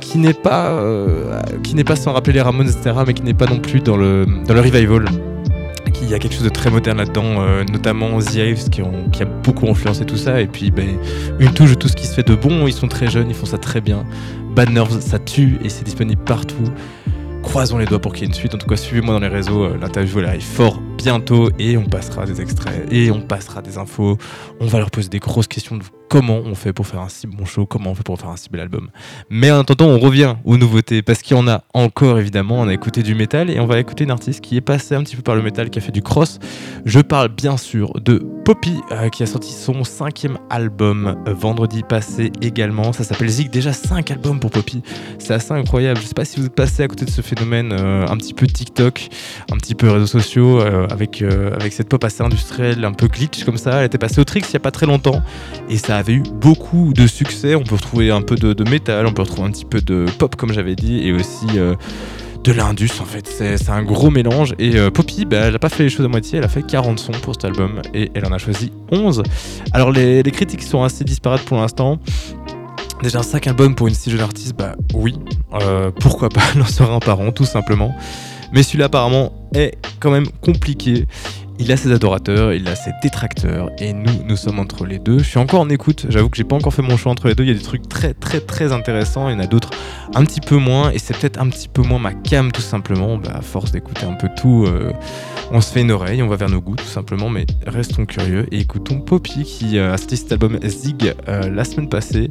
qui 0.00 0.18
n'est 0.18 0.34
pas 0.34 0.70
euh, 0.70 1.40
qui 1.62 1.74
n'est 1.74 1.84
pas 1.84 1.96
sans 1.96 2.12
rappeler 2.12 2.34
les 2.34 2.42
Ramones 2.42 2.68
etc 2.68 2.92
mais 3.06 3.14
qui 3.14 3.22
n'est 3.22 3.34
pas 3.34 3.46
non 3.46 3.58
plus 3.58 3.80
dans 3.80 3.96
le 3.96 4.26
dans 4.46 4.52
le 4.52 4.60
revival 4.60 5.06
il 6.02 6.08
y 6.08 6.14
a 6.14 6.18
quelque 6.18 6.34
chose 6.34 6.44
de 6.44 6.48
très 6.48 6.70
moderne 6.70 6.98
là-dedans, 6.98 7.40
euh, 7.40 7.64
notamment 7.64 8.18
The 8.20 8.34
Hives 8.34 8.68
qui, 8.70 8.82
a 8.82 9.24
beaucoup 9.24 9.68
influencé 9.68 10.04
tout 10.04 10.16
ça. 10.16 10.40
Et 10.40 10.46
puis 10.46 10.70
ben, 10.70 10.98
une 11.38 11.52
touche 11.52 11.70
de 11.70 11.74
tout 11.74 11.88
ce 11.88 11.96
qui 11.96 12.06
se 12.06 12.14
fait 12.14 12.26
de 12.26 12.34
bon. 12.34 12.66
Ils 12.66 12.72
sont 12.72 12.88
très 12.88 13.08
jeunes, 13.08 13.28
ils 13.28 13.34
font 13.34 13.46
ça 13.46 13.58
très 13.58 13.80
bien. 13.80 14.04
Bad 14.54 14.70
ça 15.00 15.18
tue 15.18 15.58
et 15.62 15.68
c'est 15.68 15.84
disponible 15.84 16.22
partout. 16.24 16.64
Croisons 17.46 17.78
les 17.78 17.86
doigts 17.86 18.00
pour 18.00 18.12
qu'il 18.12 18.22
y 18.22 18.24
ait 18.24 18.28
une 18.28 18.34
suite. 18.34 18.54
En 18.54 18.58
tout 18.58 18.66
cas, 18.66 18.76
suivez-moi 18.76 19.14
dans 19.14 19.20
les 19.20 19.28
réseaux. 19.28 19.64
euh, 19.64 19.78
L'interview 19.80 20.18
elle 20.18 20.26
arrive 20.26 20.42
fort 20.42 20.78
bientôt 20.98 21.48
et 21.58 21.76
on 21.78 21.84
passera 21.84 22.26
des 22.26 22.40
extraits 22.42 22.92
et 22.92 23.10
on 23.10 23.20
passera 23.22 23.62
des 23.62 23.78
infos. 23.78 24.18
On 24.60 24.66
va 24.66 24.78
leur 24.78 24.90
poser 24.90 25.08
des 25.08 25.20
grosses 25.20 25.46
questions 25.46 25.76
de 25.76 25.82
comment 26.10 26.38
on 26.44 26.54
fait 26.54 26.72
pour 26.74 26.86
faire 26.86 27.00
un 27.00 27.08
si 27.08 27.26
bon 27.26 27.46
show, 27.46 27.64
comment 27.64 27.90
on 27.92 27.94
fait 27.94 28.02
pour 28.02 28.18
faire 28.20 28.28
un 28.28 28.36
si 28.36 28.50
bel 28.50 28.60
album. 28.60 28.90
Mais 29.30 29.50
en 29.52 29.60
attendant, 29.60 29.86
on 29.86 29.98
revient 29.98 30.34
aux 30.44 30.58
nouveautés 30.58 31.00
parce 31.00 31.22
qu'il 31.22 31.36
y 31.36 31.40
en 31.40 31.48
a 31.48 31.62
encore 31.72 32.18
évidemment. 32.18 32.60
On 32.60 32.68
a 32.68 32.74
écouté 32.74 33.02
du 33.02 33.14
métal 33.14 33.48
et 33.48 33.58
on 33.58 33.66
va 33.66 33.78
écouter 33.78 34.04
une 34.04 34.10
artiste 34.10 34.42
qui 34.42 34.56
est 34.56 34.60
passée 34.60 34.94
un 34.94 35.02
petit 35.02 35.16
peu 35.16 35.22
par 35.22 35.36
le 35.36 35.42
métal, 35.42 35.70
qui 35.70 35.78
a 35.78 35.82
fait 35.82 35.92
du 35.92 36.02
cross. 36.02 36.38
Je 36.84 37.00
parle 37.00 37.28
bien 37.28 37.56
sûr 37.56 37.92
de 38.00 38.26
Poppy 38.46 38.80
euh, 38.92 39.08
qui 39.08 39.24
a 39.24 39.26
sorti 39.26 39.52
son 39.52 39.82
cinquième 39.82 40.38
album 40.50 41.16
euh, 41.26 41.34
vendredi 41.34 41.82
passé 41.82 42.30
également. 42.40 42.92
Ça 42.92 43.02
s'appelle 43.02 43.28
Zig. 43.28 43.50
Déjà 43.50 43.72
cinq 43.72 44.12
albums 44.12 44.38
pour 44.38 44.52
Poppy. 44.52 44.84
C'est 45.18 45.34
assez 45.34 45.50
incroyable. 45.50 46.00
Je 46.00 46.06
sais 46.06 46.14
pas 46.14 46.24
si 46.24 46.38
vous 46.38 46.48
passé 46.48 46.84
à 46.84 46.86
côté 46.86 47.06
de 47.06 47.10
ce 47.10 47.22
phénomène 47.22 47.72
euh, 47.72 48.06
un 48.06 48.16
petit 48.16 48.34
peu 48.34 48.46
TikTok, 48.46 49.08
un 49.50 49.56
petit 49.56 49.74
peu 49.74 49.90
réseaux 49.90 50.06
sociaux 50.06 50.60
avec, 50.60 51.24
cette 51.70 51.88
pop 51.88 52.04
assez 52.04 52.22
industrielle, 52.22 52.84
un 52.84 52.92
peu 52.92 53.08
glitch 53.08 53.42
comme 53.42 53.56
ça. 53.56 53.80
Elle 53.80 53.86
était 53.86 53.98
passée 53.98 54.20
au 54.20 54.24
Trix 54.24 54.42
il 54.48 54.52
y 54.52 54.56
a 54.56 54.60
pas 54.60 54.70
très 54.70 54.86
longtemps 54.86 55.22
et 55.68 55.76
ça 55.76 55.96
avait 55.96 56.12
eu 56.12 56.22
beaucoup 56.22 56.92
de 56.94 57.08
succès. 57.08 57.56
On 57.56 57.64
peut 57.64 57.74
retrouver 57.74 58.12
un 58.12 58.22
peu 58.22 58.36
de, 58.36 58.52
de 58.52 58.70
métal, 58.70 59.06
on 59.06 59.12
peut 59.12 59.22
retrouver 59.22 59.48
un 59.48 59.50
petit 59.50 59.64
peu 59.64 59.80
de 59.80 60.06
pop 60.20 60.36
comme 60.36 60.52
j'avais 60.52 60.76
dit 60.76 61.00
et 61.00 61.12
aussi 61.12 61.46
de 62.46 62.52
l'indus 62.52 63.00
en 63.00 63.04
fait. 63.04 63.26
C'est 63.26 63.70
un 63.70 63.82
gros 63.82 64.10
mélange 64.10 64.54
et 64.60 64.76
euh, 64.76 64.90
Poppy, 64.90 65.24
bah, 65.24 65.38
elle 65.38 65.56
a 65.56 65.58
pas 65.58 65.68
fait 65.68 65.82
les 65.82 65.90
choses 65.90 66.06
à 66.06 66.08
moitié, 66.08 66.38
elle 66.38 66.44
a 66.44 66.48
fait 66.48 66.62
40 66.62 66.98
sons 66.98 67.12
pour 67.22 67.34
cet 67.34 67.44
album 67.44 67.82
et 67.92 68.10
elle 68.14 68.24
en 68.24 68.30
a 68.30 68.38
choisi 68.38 68.70
11. 68.92 69.24
Alors 69.72 69.90
les, 69.90 70.22
critiques 70.22 70.62
sont 70.62 70.84
assez 70.84 71.02
disparates 71.02 71.42
pour 71.42 71.56
l'instant. 71.56 71.98
Déjà 73.02 73.22
5 73.22 73.48
albums 73.48 73.74
pour 73.74 73.88
une 73.88 73.94
si 73.94 74.10
jeune 74.10 74.20
artiste, 74.20 74.54
bah 74.56 74.76
oui, 74.94 75.18
euh, 75.60 75.90
pourquoi 76.00 76.28
pas, 76.28 76.42
elle 76.54 76.62
en 76.62 76.66
sera 76.66 76.94
un 76.94 77.00
par 77.00 77.18
an 77.18 77.32
tout 77.32 77.44
simplement. 77.44 77.94
Mais 78.52 78.62
celui-là 78.62 78.84
apparemment 78.84 79.32
est 79.52 79.74
quand 79.98 80.12
même 80.12 80.28
compliqué. 80.40 81.06
Il 81.58 81.72
a 81.72 81.76
ses 81.76 81.90
adorateurs, 81.90 82.52
il 82.52 82.68
a 82.68 82.76
ses 82.76 82.90
détracteurs, 83.02 83.70
et 83.78 83.94
nous, 83.94 84.12
nous 84.26 84.36
sommes 84.36 84.58
entre 84.58 84.84
les 84.84 84.98
deux. 84.98 85.18
Je 85.18 85.24
suis 85.24 85.38
encore 85.38 85.60
en 85.60 85.70
écoute, 85.70 86.06
j'avoue 86.10 86.28
que 86.28 86.36
j'ai 86.36 86.44
pas 86.44 86.56
encore 86.56 86.72
fait 86.72 86.82
mon 86.82 86.96
choix 86.98 87.10
entre 87.10 87.28
les 87.28 87.34
deux. 87.34 87.44
Il 87.44 87.48
y 87.48 87.50
a 87.50 87.54
des 87.54 87.62
trucs 87.62 87.88
très 87.88 88.12
très 88.12 88.40
très 88.40 88.72
intéressants, 88.72 89.28
il 89.28 89.32
y 89.32 89.36
en 89.36 89.40
a 89.40 89.46
d'autres 89.46 89.70
un 90.14 90.24
petit 90.24 90.40
peu 90.40 90.56
moins, 90.56 90.90
et 90.90 90.98
c'est 90.98 91.16
peut-être 91.16 91.40
un 91.40 91.48
petit 91.48 91.68
peu 91.68 91.82
moins 91.82 91.98
ma 91.98 92.12
cam 92.12 92.52
tout 92.52 92.60
simplement. 92.60 93.16
Bah, 93.16 93.32
à 93.36 93.40
force 93.40 93.72
d'écouter 93.72 94.04
un 94.04 94.14
peu 94.14 94.28
tout, 94.36 94.64
euh, 94.66 94.92
on 95.50 95.60
se 95.60 95.72
fait 95.72 95.80
une 95.80 95.92
oreille, 95.92 96.22
on 96.22 96.28
va 96.28 96.36
vers 96.36 96.50
nos 96.50 96.60
goûts 96.60 96.76
tout 96.76 96.84
simplement, 96.84 97.30
mais 97.30 97.46
restons 97.66 98.04
curieux 98.04 98.46
et 98.52 98.60
écoutons 98.60 99.00
Poppy 99.00 99.44
qui 99.44 99.78
euh, 99.78 99.94
a 99.94 99.96
sorti 99.96 100.18
cet 100.18 100.32
album 100.32 100.58
Zig 100.62 101.14
euh, 101.28 101.48
la 101.48 101.64
semaine 101.64 101.88
passée. 101.88 102.30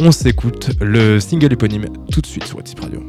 On 0.00 0.12
s'écoute 0.12 0.70
le 0.80 1.20
single 1.20 1.52
éponyme 1.52 1.86
tout 2.10 2.20
de 2.20 2.26
suite 2.26 2.44
sur 2.44 2.56
WhatsApp 2.56 2.80
Radio. 2.80 3.02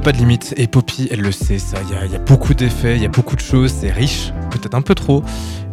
Pas 0.00 0.12
de 0.12 0.18
limite 0.18 0.52
et 0.56 0.66
Poppy, 0.66 1.08
elle 1.10 1.20
le 1.20 1.32
sait 1.32 1.58
ça. 1.58 1.78
Il 1.82 2.12
y 2.12 2.16
a, 2.16 2.18
beaucoup 2.18 2.54
d'effets, 2.54 2.96
il 2.96 3.02
y 3.02 3.06
a 3.06 3.08
beaucoup 3.08 3.36
de 3.36 3.40
choses, 3.40 3.72
c'est 3.72 3.90
riche, 3.90 4.32
peut-être 4.50 4.74
un 4.74 4.82
peu 4.82 4.94
trop, 4.94 5.22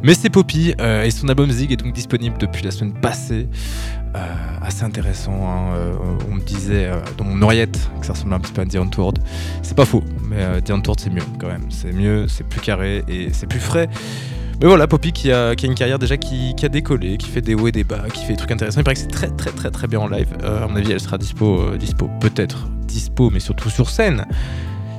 mais 0.02 0.14
c'est 0.14 0.30
Poppy 0.30 0.74
euh, 0.80 1.04
et 1.04 1.12
son 1.12 1.28
album 1.30 1.50
Zig 1.52 1.72
est 1.72 1.78
donc 1.78 1.94
disponible 1.94 2.38
depuis 2.38 2.64
la 2.64 2.72
semaine 2.72 2.94
passée. 2.94 3.48
Euh, 4.16 4.20
assez 4.62 4.84
intéressant. 4.84 5.34
hein. 5.34 5.74
Euh, 5.76 5.94
on 6.30 6.36
me 6.36 6.42
disait 6.42 6.92
dans 7.18 7.26
mon 7.26 7.42
oreillette 7.42 7.90
que 8.00 8.06
ça 8.06 8.14
ressemblait 8.14 8.36
un 8.36 8.40
petit 8.40 8.54
peu 8.54 8.62
à 8.62 8.66
The 8.66 8.76
Untold. 8.76 9.20
C'est 9.62 9.76
pas 9.76 9.86
faux, 9.86 10.04
mais 10.30 10.62
The 10.62 10.72
Untold 10.72 11.00
c'est 11.00 11.10
mieux 11.10 11.24
quand 11.40 11.48
même. 11.48 11.66
C'est 11.70 11.92
mieux, 11.92 12.28
c'est 12.28 12.48
plus 12.48 12.62
carré 12.62 13.04
et 13.08 13.30
c'est 13.34 13.48
plus 13.48 13.60
frais. 13.60 13.90
Mais 14.62 14.68
voilà, 14.68 14.88
Poppy 14.88 15.12
qui 15.12 15.32
a, 15.32 15.54
une 15.64 15.76
carrière 15.76 16.00
déjà 16.00 16.18
qui, 16.18 16.56
a 16.64 16.70
décollé, 16.70 17.18
qui 17.18 17.30
fait 17.30 17.42
des 17.42 17.56
hauts 17.56 17.68
et 17.68 17.72
des 17.72 17.84
bas, 17.84 18.04
qui 18.14 18.24
fait 18.24 18.34
des 18.34 18.38
trucs 18.38 18.52
intéressants. 18.52 18.80
Il 18.80 18.84
paraît 18.84 18.96
que 18.96 19.02
c'est 19.02 19.08
très 19.08 19.30
très 19.30 19.52
très 19.52 19.72
très 19.72 19.88
bien 19.88 20.00
en 20.00 20.08
live. 20.08 20.30
À 20.44 20.68
mon 20.68 20.76
avis, 20.76 20.92
elle 20.92 21.00
sera 21.00 21.18
dispo, 21.18 21.76
dispo 21.78 22.10
peut-être 22.22 22.68
dispo, 22.94 23.30
mais 23.30 23.40
surtout 23.40 23.70
sur 23.70 23.90
scène. 23.90 24.26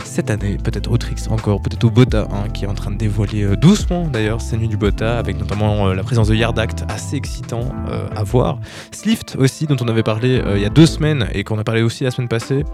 Cette 0.05 0.31
année, 0.31 0.59
peut-être 0.63 0.91
au 0.91 0.99
Trix 0.99 1.17
encore, 1.31 1.61
peut-être 1.61 1.83
au 1.85 1.91
Bota, 1.91 2.29
hein, 2.31 2.49
qui 2.53 2.65
est 2.65 2.69
en 2.69 2.75
train 2.75 2.91
de 2.91 2.97
dévoiler 2.97 3.43
euh, 3.43 3.57
doucement 3.57 4.07
d'ailleurs 4.07 4.41
ces 4.41 4.57
nuits 4.57 4.69
du 4.69 4.77
Bota, 4.77 5.19
avec 5.19 5.39
notamment 5.39 5.89
euh, 5.89 5.95
la 5.95 6.03
présence 6.03 6.29
de 6.29 6.35
Yard 6.35 6.59
Act, 6.59 6.85
assez 6.89 7.17
excitant 7.17 7.63
euh, 7.89 8.07
à 8.15 8.23
voir. 8.23 8.59
Slift 8.93 9.37
aussi, 9.37 9.67
dont 9.67 9.77
on 9.81 9.89
avait 9.89 10.03
parlé 10.03 10.43
il 10.55 10.61
y 10.61 10.67
a 10.67 10.69
deux 10.69 10.87
semaines 10.87 11.27
et 11.33 11.43
qu'on 11.43 11.59
a 11.59 11.65
parlé 11.65 11.83
aussi 11.83 12.05
la 12.05 12.11
semaine 12.11 12.29
passée. 12.29 12.65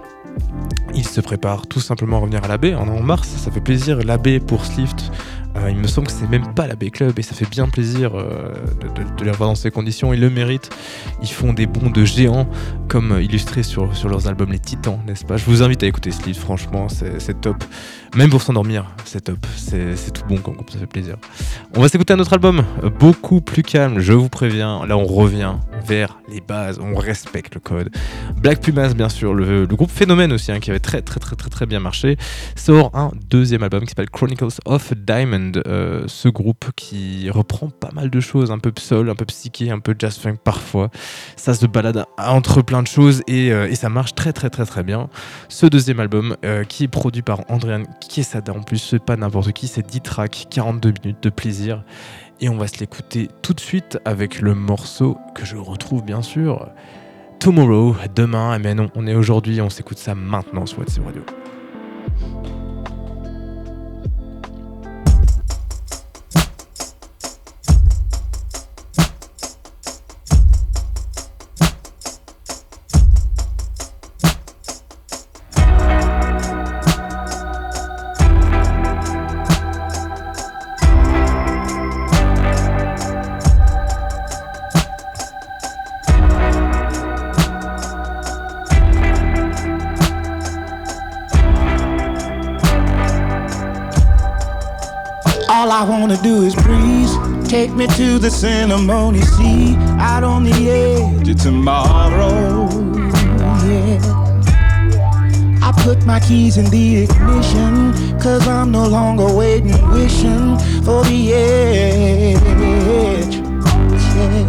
Il 0.94 1.06
se 1.06 1.20
prépare 1.20 1.66
tout 1.66 1.80
simplement 1.80 2.16
à 2.16 2.20
revenir 2.20 2.44
à 2.44 2.48
la 2.48 2.59
baie 2.59 2.74
en, 2.74 2.85
mars, 3.00 3.28
ça 3.28 3.50
fait 3.50 3.61
plaisir. 3.61 3.98
La 4.04 4.18
baie 4.18 4.40
pour 4.40 4.66
Slift, 4.66 5.11
il 5.68 5.76
me 5.76 5.86
semble 5.86 6.06
que 6.06 6.12
c'est 6.12 6.28
même 6.28 6.54
pas 6.54 6.66
la 6.66 6.76
Bay 6.76 6.90
Club 6.90 7.18
et 7.18 7.22
ça 7.22 7.34
fait 7.34 7.48
bien 7.48 7.68
plaisir 7.68 8.12
euh, 8.14 8.52
de, 9.18 9.24
les 9.24 9.30
revoir 9.30 9.50
dans 9.50 9.54
ces 9.54 9.70
conditions. 9.70 10.12
Ils 10.12 10.20
le 10.20 10.30
méritent. 10.30 10.70
Ils 11.22 11.30
font 11.30 11.52
des 11.52 11.66
bonds 11.66 11.90
de 11.90 12.04
géants 12.04 12.48
comme 12.88 13.12
euh, 13.12 13.22
illustrés 13.22 13.62
sur, 13.62 13.96
sur 13.96 14.08
leurs 14.08 14.28
albums 14.28 14.52
Les 14.52 14.58
Titans, 14.58 14.98
n'est-ce 15.06 15.24
pas? 15.24 15.36
Je 15.36 15.44
vous 15.44 15.62
invite 15.62 15.82
à 15.82 15.86
écouter 15.86 16.10
ce 16.10 16.24
livre, 16.24 16.40
franchement, 16.40 16.88
c'est 16.88 17.40
top. 17.40 17.62
Même 18.16 18.31
pour 18.31 18.42
s'endormir, 18.42 18.87
c'est 19.05 19.23
top. 19.23 19.46
C'est 19.57 20.12
tout 20.12 20.25
bon 20.29 20.38
comme 20.38 20.57
ça 20.68 20.79
fait 20.79 20.87
plaisir. 20.87 21.16
On 21.77 21.81
va 21.81 21.88
s'écouter 21.88 22.12
un 22.12 22.18
autre 22.18 22.33
album, 22.33 22.64
beaucoup 22.99 23.40
plus 23.40 23.62
calme, 23.62 24.01
je 24.01 24.12
vous 24.12 24.29
préviens. 24.29 24.85
Là, 24.87 24.96
on 24.96 25.05
revient 25.05 25.55
vers 25.87 26.18
les 26.29 26.40
bases, 26.40 26.79
on 26.81 26.94
respecte 26.94 27.55
le 27.55 27.61
code. 27.61 27.90
Black 28.37 28.61
Pumas, 28.61 28.94
bien 28.94 29.09
sûr, 29.09 29.35
le, 29.35 29.66
groupe 29.66 29.90
Phénomène 29.90 30.33
aussi, 30.33 30.51
hein, 30.53 30.61
qui 30.61 30.70
avait 30.70 30.81
très 30.81 31.03
très 31.03 31.20
très 31.20 31.37
très 31.37 31.51
très 31.51 31.66
bien 31.66 31.81
marché, 31.81 32.16
sort 32.57 32.90
un 32.94 33.11
deuxième 33.29 33.62
album 33.62 33.83
qui 33.83 33.88
s'appelle 33.88 34.11
Chronicles 34.11 34.59
of 34.64 34.92
Diamond. 34.94 35.53
Euh, 35.66 36.05
ce 36.07 36.29
groupe 36.29 36.66
qui 36.77 37.31
reprend 37.31 37.68
pas 37.70 37.90
mal 37.92 38.11
de 38.11 38.20
choses, 38.20 38.51
un 38.51 38.59
peu 38.59 38.73
soul, 38.79 39.11
un 39.11 39.14
peu 39.14 39.25
psyché, 39.25 39.70
un 39.70 39.79
peu 39.79 39.94
jazz 39.99 40.18
funk 40.18 40.37
parfois. 40.42 40.90
Ça 41.37 41.55
se 41.55 41.66
balade 41.66 42.05
entre 42.18 42.62
plein 42.62 42.83
de 42.83 42.88
choses 42.88 43.23
et, 43.27 43.53
euh, 43.53 43.73
ça 43.75 43.88
marche 43.88 44.14
très 44.14 44.33
très 44.33 44.51
très 44.51 44.66
très 44.66 44.83
bien. 44.83 45.09
Ce 45.49 45.66
deuxième 45.66 46.01
album 46.01 46.37
euh, 46.44 46.64
qui 46.64 46.85
est 46.85 46.88
produit 46.88 47.23
par 47.23 47.40
Andréane 47.49 47.87
Kiesada 48.08 48.52
en 48.52 48.62
plus, 48.62 48.78
c'est 48.78 49.04
pas 49.04 49.16
n'importe 49.16 49.52
qui, 49.52 49.68
c'est 49.68 49.86
10 49.86 50.00
tracks, 50.00 50.46
42 50.50 50.94
minutes 51.04 51.22
de 51.22 51.30
plaisir. 51.30 51.84
Et 52.40 52.48
on 52.48 52.56
va 52.56 52.66
se 52.66 52.78
l'écouter 52.78 53.28
tout 53.42 53.54
de 53.54 53.60
suite 53.60 53.98
avec 54.04 54.40
le 54.40 54.54
morceau 54.54 55.18
que 55.34 55.44
je 55.44 55.56
retrouve 55.56 56.02
bien 56.04 56.22
sûr. 56.22 56.68
Tomorrow, 57.38 57.96
demain, 58.14 58.58
mais 58.58 58.74
non, 58.74 58.90
on 58.94 59.06
est 59.06 59.14
aujourd'hui, 59.14 59.60
on 59.60 59.70
s'écoute 59.70 59.98
ça 59.98 60.14
maintenant 60.14 60.66
sur 60.66 60.80
What's 60.80 60.98
Radio. 60.98 61.22
Me 97.81 97.87
to 97.97 98.19
the 98.19 98.31
ceremony, 98.31 99.23
see 99.23 99.75
out 99.99 100.23
on 100.23 100.45
the 100.45 100.71
edge 100.71 101.27
of 101.31 101.37
tomorrow. 101.40 102.69
Yeah. 103.64 103.99
I 105.62 105.73
put 105.83 106.05
my 106.05 106.21
keys 106.21 106.59
in 106.59 106.66
the 106.66 107.05
ignition, 107.05 107.95
cause 108.21 108.47
I'm 108.47 108.71
no 108.71 108.87
longer 108.87 109.35
waiting, 109.35 109.81
wishing 109.93 110.59
for 110.85 111.03
the 111.05 111.33
edge. 111.33 112.43
Yeah. 114.14 114.45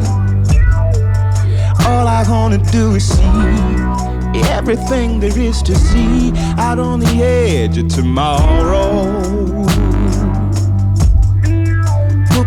All 1.87 2.07
I 2.09 2.25
wanna 2.27 2.57
do 2.57 2.95
is 2.95 3.07
see 3.07 4.41
everything 4.51 5.21
there 5.21 5.39
is 5.39 5.61
to 5.61 5.75
see 5.75 6.33
out 6.57 6.79
on 6.79 6.99
the 6.99 7.23
edge 7.23 7.77
of 7.77 7.87
tomorrow. 7.87 9.61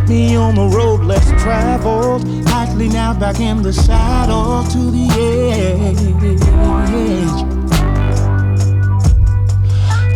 Me 0.08 0.36
on 0.36 0.54
the 0.54 0.68
road 0.76 1.00
less 1.00 1.26
traveled, 1.42 2.28
likely 2.44 2.88
now 2.88 3.14
back 3.18 3.40
in 3.40 3.62
the 3.62 3.72
saddle 3.72 4.62
to 4.64 4.90
the 4.90 5.08
edge. 5.16 5.98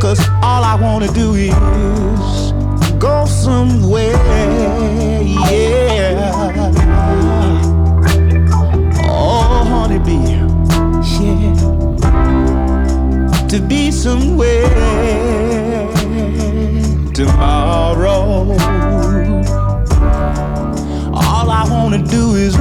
Cause 0.00 0.20
all 0.42 0.62
I 0.62 0.74
wanna 0.80 1.10
do 1.12 1.34
is 1.34 1.52
go 2.98 3.24
somewhere, 3.26 4.12
yeah. 5.50 6.32
Oh, 9.04 9.64
honeybee, 9.68 10.20
yeah. 10.28 11.56
To 13.48 13.60
be 13.60 13.90
somewhere 13.90 14.68
tomorrow. 17.14 18.97
Mm-hmm. 21.78 21.86
All 21.86 21.86
I 21.86 21.86
wanna 21.86 22.04
do 22.08 22.34
is. 22.34 22.54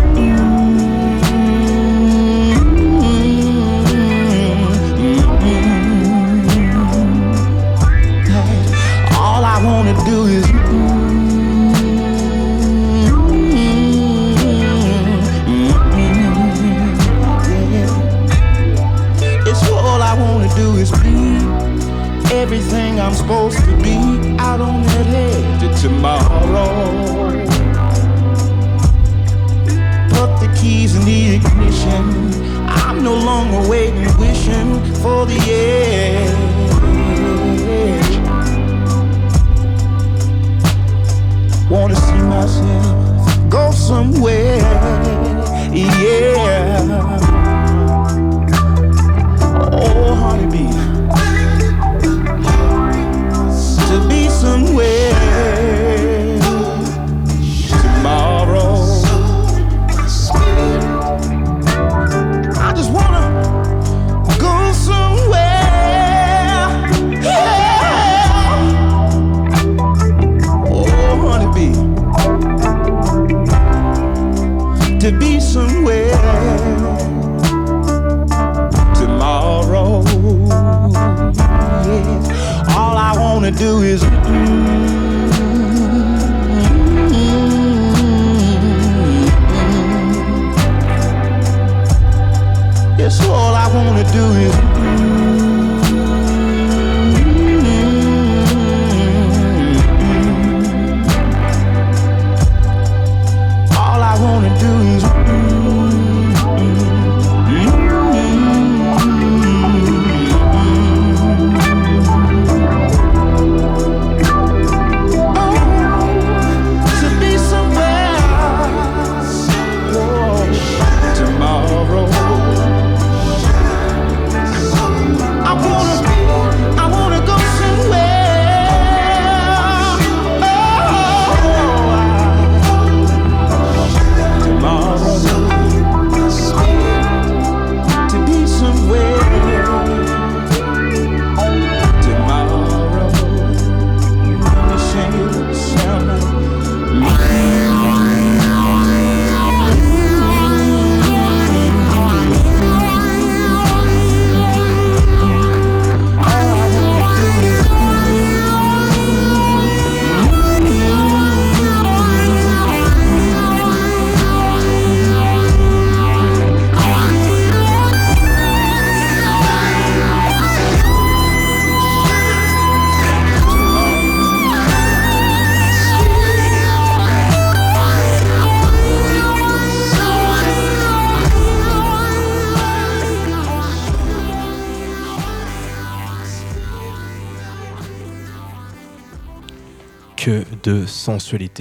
All 9.17 9.43
I 9.43 9.61
wanna 9.63 9.93
do 10.05 10.27
is. 10.27 10.45
It's 19.47 19.69
all 19.71 20.01
I 20.01 20.13
wanna 20.19 20.49
do 20.55 20.77
is 20.77 20.91
be 20.91 21.17
everything 22.35 22.99
I'm 22.99 23.13
supposed 23.13 23.57
to 23.65 23.75
be 23.77 23.97
out 24.37 24.61
on 24.61 24.83
that 24.83 25.07
edge 25.07 25.63
of 25.63 25.81
tomorrow. 25.81 27.16
Keys 30.67 30.95
in 30.95 31.05
the 31.05 31.35
ignition. 31.35 32.03
I'm 32.67 33.01
no 33.01 33.13
longer 33.13 33.69
waiting, 33.69 34.11
wishing 34.19 34.69
for 35.01 35.25
the 35.25 35.39
edge. 35.49 36.47
Wanna 41.69 41.95
see 41.95 42.21
myself 42.35 43.49
go 43.49 43.71
somewhere, 43.71 44.57
yeah. 45.73 46.37
Oh, 49.71 50.15
honeybee 50.21 50.73
to 53.89 53.97
be 54.09 54.27
somewhere 54.29 55.56
wanna 83.47 83.57
do 83.57 83.81
is. 83.81 84.01
Yes, 84.01 84.96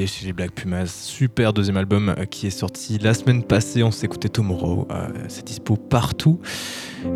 chez 0.07 0.25
les 0.25 0.33
Black 0.33 0.53
Pumas. 0.53 0.87
Super 0.87 1.53
deuxième 1.53 1.77
album 1.77 2.09
euh, 2.09 2.25
qui 2.25 2.47
est 2.47 2.51
sorti 2.51 2.99
la 2.99 3.13
semaine 3.13 3.43
passée. 3.43 3.83
On 3.83 3.91
écouté 4.07 4.29
Tomorrow. 4.31 4.89
Euh, 4.91 5.09
c'est 5.29 5.47
dispo 5.47 5.77
partout. 5.77 6.41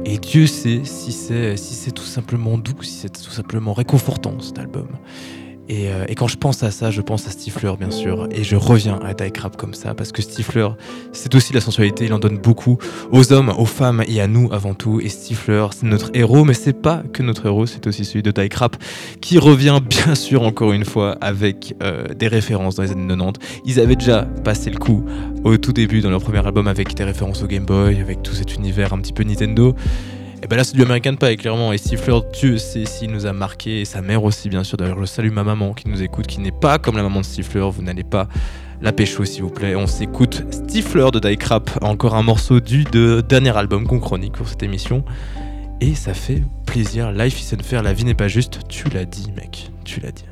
Et 0.05 0.19
Dieu 0.19 0.47
sait 0.47 0.83
si 0.85 1.13
c'est 1.13 1.57
si 1.57 1.75
c'est 1.75 1.91
tout 1.91 2.05
simplement 2.05 2.59
doux, 2.59 2.83
si 2.83 2.93
c'est 2.93 3.09
tout 3.09 3.31
simplement 3.31 3.73
réconfortant 3.73 4.39
cet 4.41 4.59
album. 4.59 4.89
Et, 5.71 5.89
euh, 5.89 6.05
et 6.09 6.17
quand 6.17 6.27
je 6.27 6.37
pense 6.37 6.65
à 6.65 6.73
ça, 6.73 6.91
je 6.91 7.01
pense 7.01 7.29
à 7.29 7.31
Stifler 7.31 7.75
bien 7.79 7.93
sûr. 7.93 8.27
Et 8.33 8.43
je 8.43 8.57
reviens 8.57 8.99
à 9.05 9.15
Die 9.15 9.31
Crap 9.31 9.57
comme 9.57 9.73
ça 9.73 9.95
parce 9.95 10.11
que 10.11 10.21
Stifler, 10.21 10.67
c'est 11.13 11.33
aussi 11.37 11.53
la 11.53 11.61
sensualité. 11.61 12.07
Il 12.07 12.13
en 12.13 12.19
donne 12.19 12.39
beaucoup 12.39 12.77
aux 13.13 13.33
hommes, 13.33 13.53
aux 13.57 13.67
femmes 13.67 14.03
et 14.09 14.21
à 14.21 14.27
nous 14.27 14.53
avant 14.53 14.75
tout. 14.75 15.01
Et 15.01 15.09
Stifler, 15.09 15.69
c'est 15.71 15.87
notre 15.87 16.11
héros, 16.13 16.45
mais 16.45 16.55
c'est 16.55 16.73
pas 16.73 17.05
que 17.13 17.23
notre 17.23 17.47
héros, 17.47 17.67
c'est 17.67 17.87
aussi 17.87 18.05
celui 18.05 18.25
de 18.25 18.33
Die 18.33 18.49
Crap 18.49 18.77
qui 19.21 19.39
revient 19.39 19.79
bien 19.89 20.17
sûr 20.17 20.43
encore 20.43 20.73
une 20.73 20.85
fois 20.85 21.17
avec 21.21 21.77
euh, 21.85 22.03
des 22.19 22.27
références 22.27 22.75
dans 22.75 22.83
les 22.83 22.91
années 22.91 23.07
90. 23.07 23.41
Ils 23.65 23.79
avaient 23.79 23.95
déjà 23.95 24.23
passé 24.23 24.71
le 24.71 24.79
coup 24.79 25.05
au 25.45 25.57
tout 25.57 25.73
début 25.73 26.01
dans 26.01 26.11
leur 26.11 26.21
premier 26.21 26.45
album 26.45 26.67
avec 26.67 26.95
des 26.95 27.05
références 27.05 27.45
au 27.45 27.47
Game 27.47 27.65
Boy, 27.65 28.01
avec 28.01 28.25
tout 28.25 28.33
cet 28.33 28.57
univers 28.57 28.93
un 28.93 28.99
petit 28.99 29.13
peu 29.13 29.23
Nintendo. 29.23 29.77
Et 30.43 30.47
ben 30.47 30.57
là 30.57 30.65
c'est 30.65 30.75
du 30.75 30.83
American 30.83 31.17
Pie 31.17 31.37
clairement. 31.37 31.73
Et 31.73 31.79
Stifler 31.79 32.21
Dieu 32.33 32.59
sait 32.59 32.87
s'il 32.87 33.11
nous 33.11 33.27
a 33.27 33.33
marqué 33.33 33.83
et 33.83 33.85
sa 33.85 34.01
mère 34.01 34.25
aussi 34.25 34.49
bien 34.49 34.65
sûr. 34.65 34.79
D'ailleurs 34.79 35.01
je 35.01 35.05
salue 35.05 35.31
ma 35.31 35.45
maman 35.45 35.75
qui 35.75 35.89
nous 35.89 36.03
écoute 36.03 36.27
qui 36.27 36.41
n'est 36.41 36.51
pas 36.51 36.79
comme 36.79 36.97
la 36.97 37.03
maman 37.03 37.21
de 37.21 37.27
Stifler 37.27 37.69
vous 37.71 37.83
n'allez 37.83 38.05
pas 38.05 38.29
la 38.81 38.93
pécho 38.93 39.25
s'il 39.25 39.43
vous 39.43 39.51
plaît. 39.51 39.77
On 39.77 39.87
s'écoute 39.87 40.45
Stifler 40.51 41.09
de 41.13 41.19
Die 41.19 41.37
Crap. 41.37 41.71
Encore 41.83 42.15
un 42.15 42.23
morceau 42.23 42.61
du 42.61 42.85
de 42.85 43.21
dernier 43.21 43.57
album 43.57 43.87
qu'on 43.87 44.01
chronique 44.01 44.33
pour 44.33 44.49
cette 44.49 44.63
émission. 44.63 45.05
Et 45.83 45.95
ça 45.95 46.15
fait 46.15 46.43
plaisir. 46.67 47.13
Life 47.13 47.41
is 47.41 47.55
unfair 47.55 47.83
la 47.83 47.93
vie 47.93 48.05
n'est 48.05 48.15
pas 48.15 48.29
juste. 48.29 48.61
Tu 48.69 48.89
l'as 48.89 49.05
dit 49.05 49.33
mec. 49.37 49.71
Tu 49.85 50.01
l'as 50.01 50.13
dit 50.13 50.25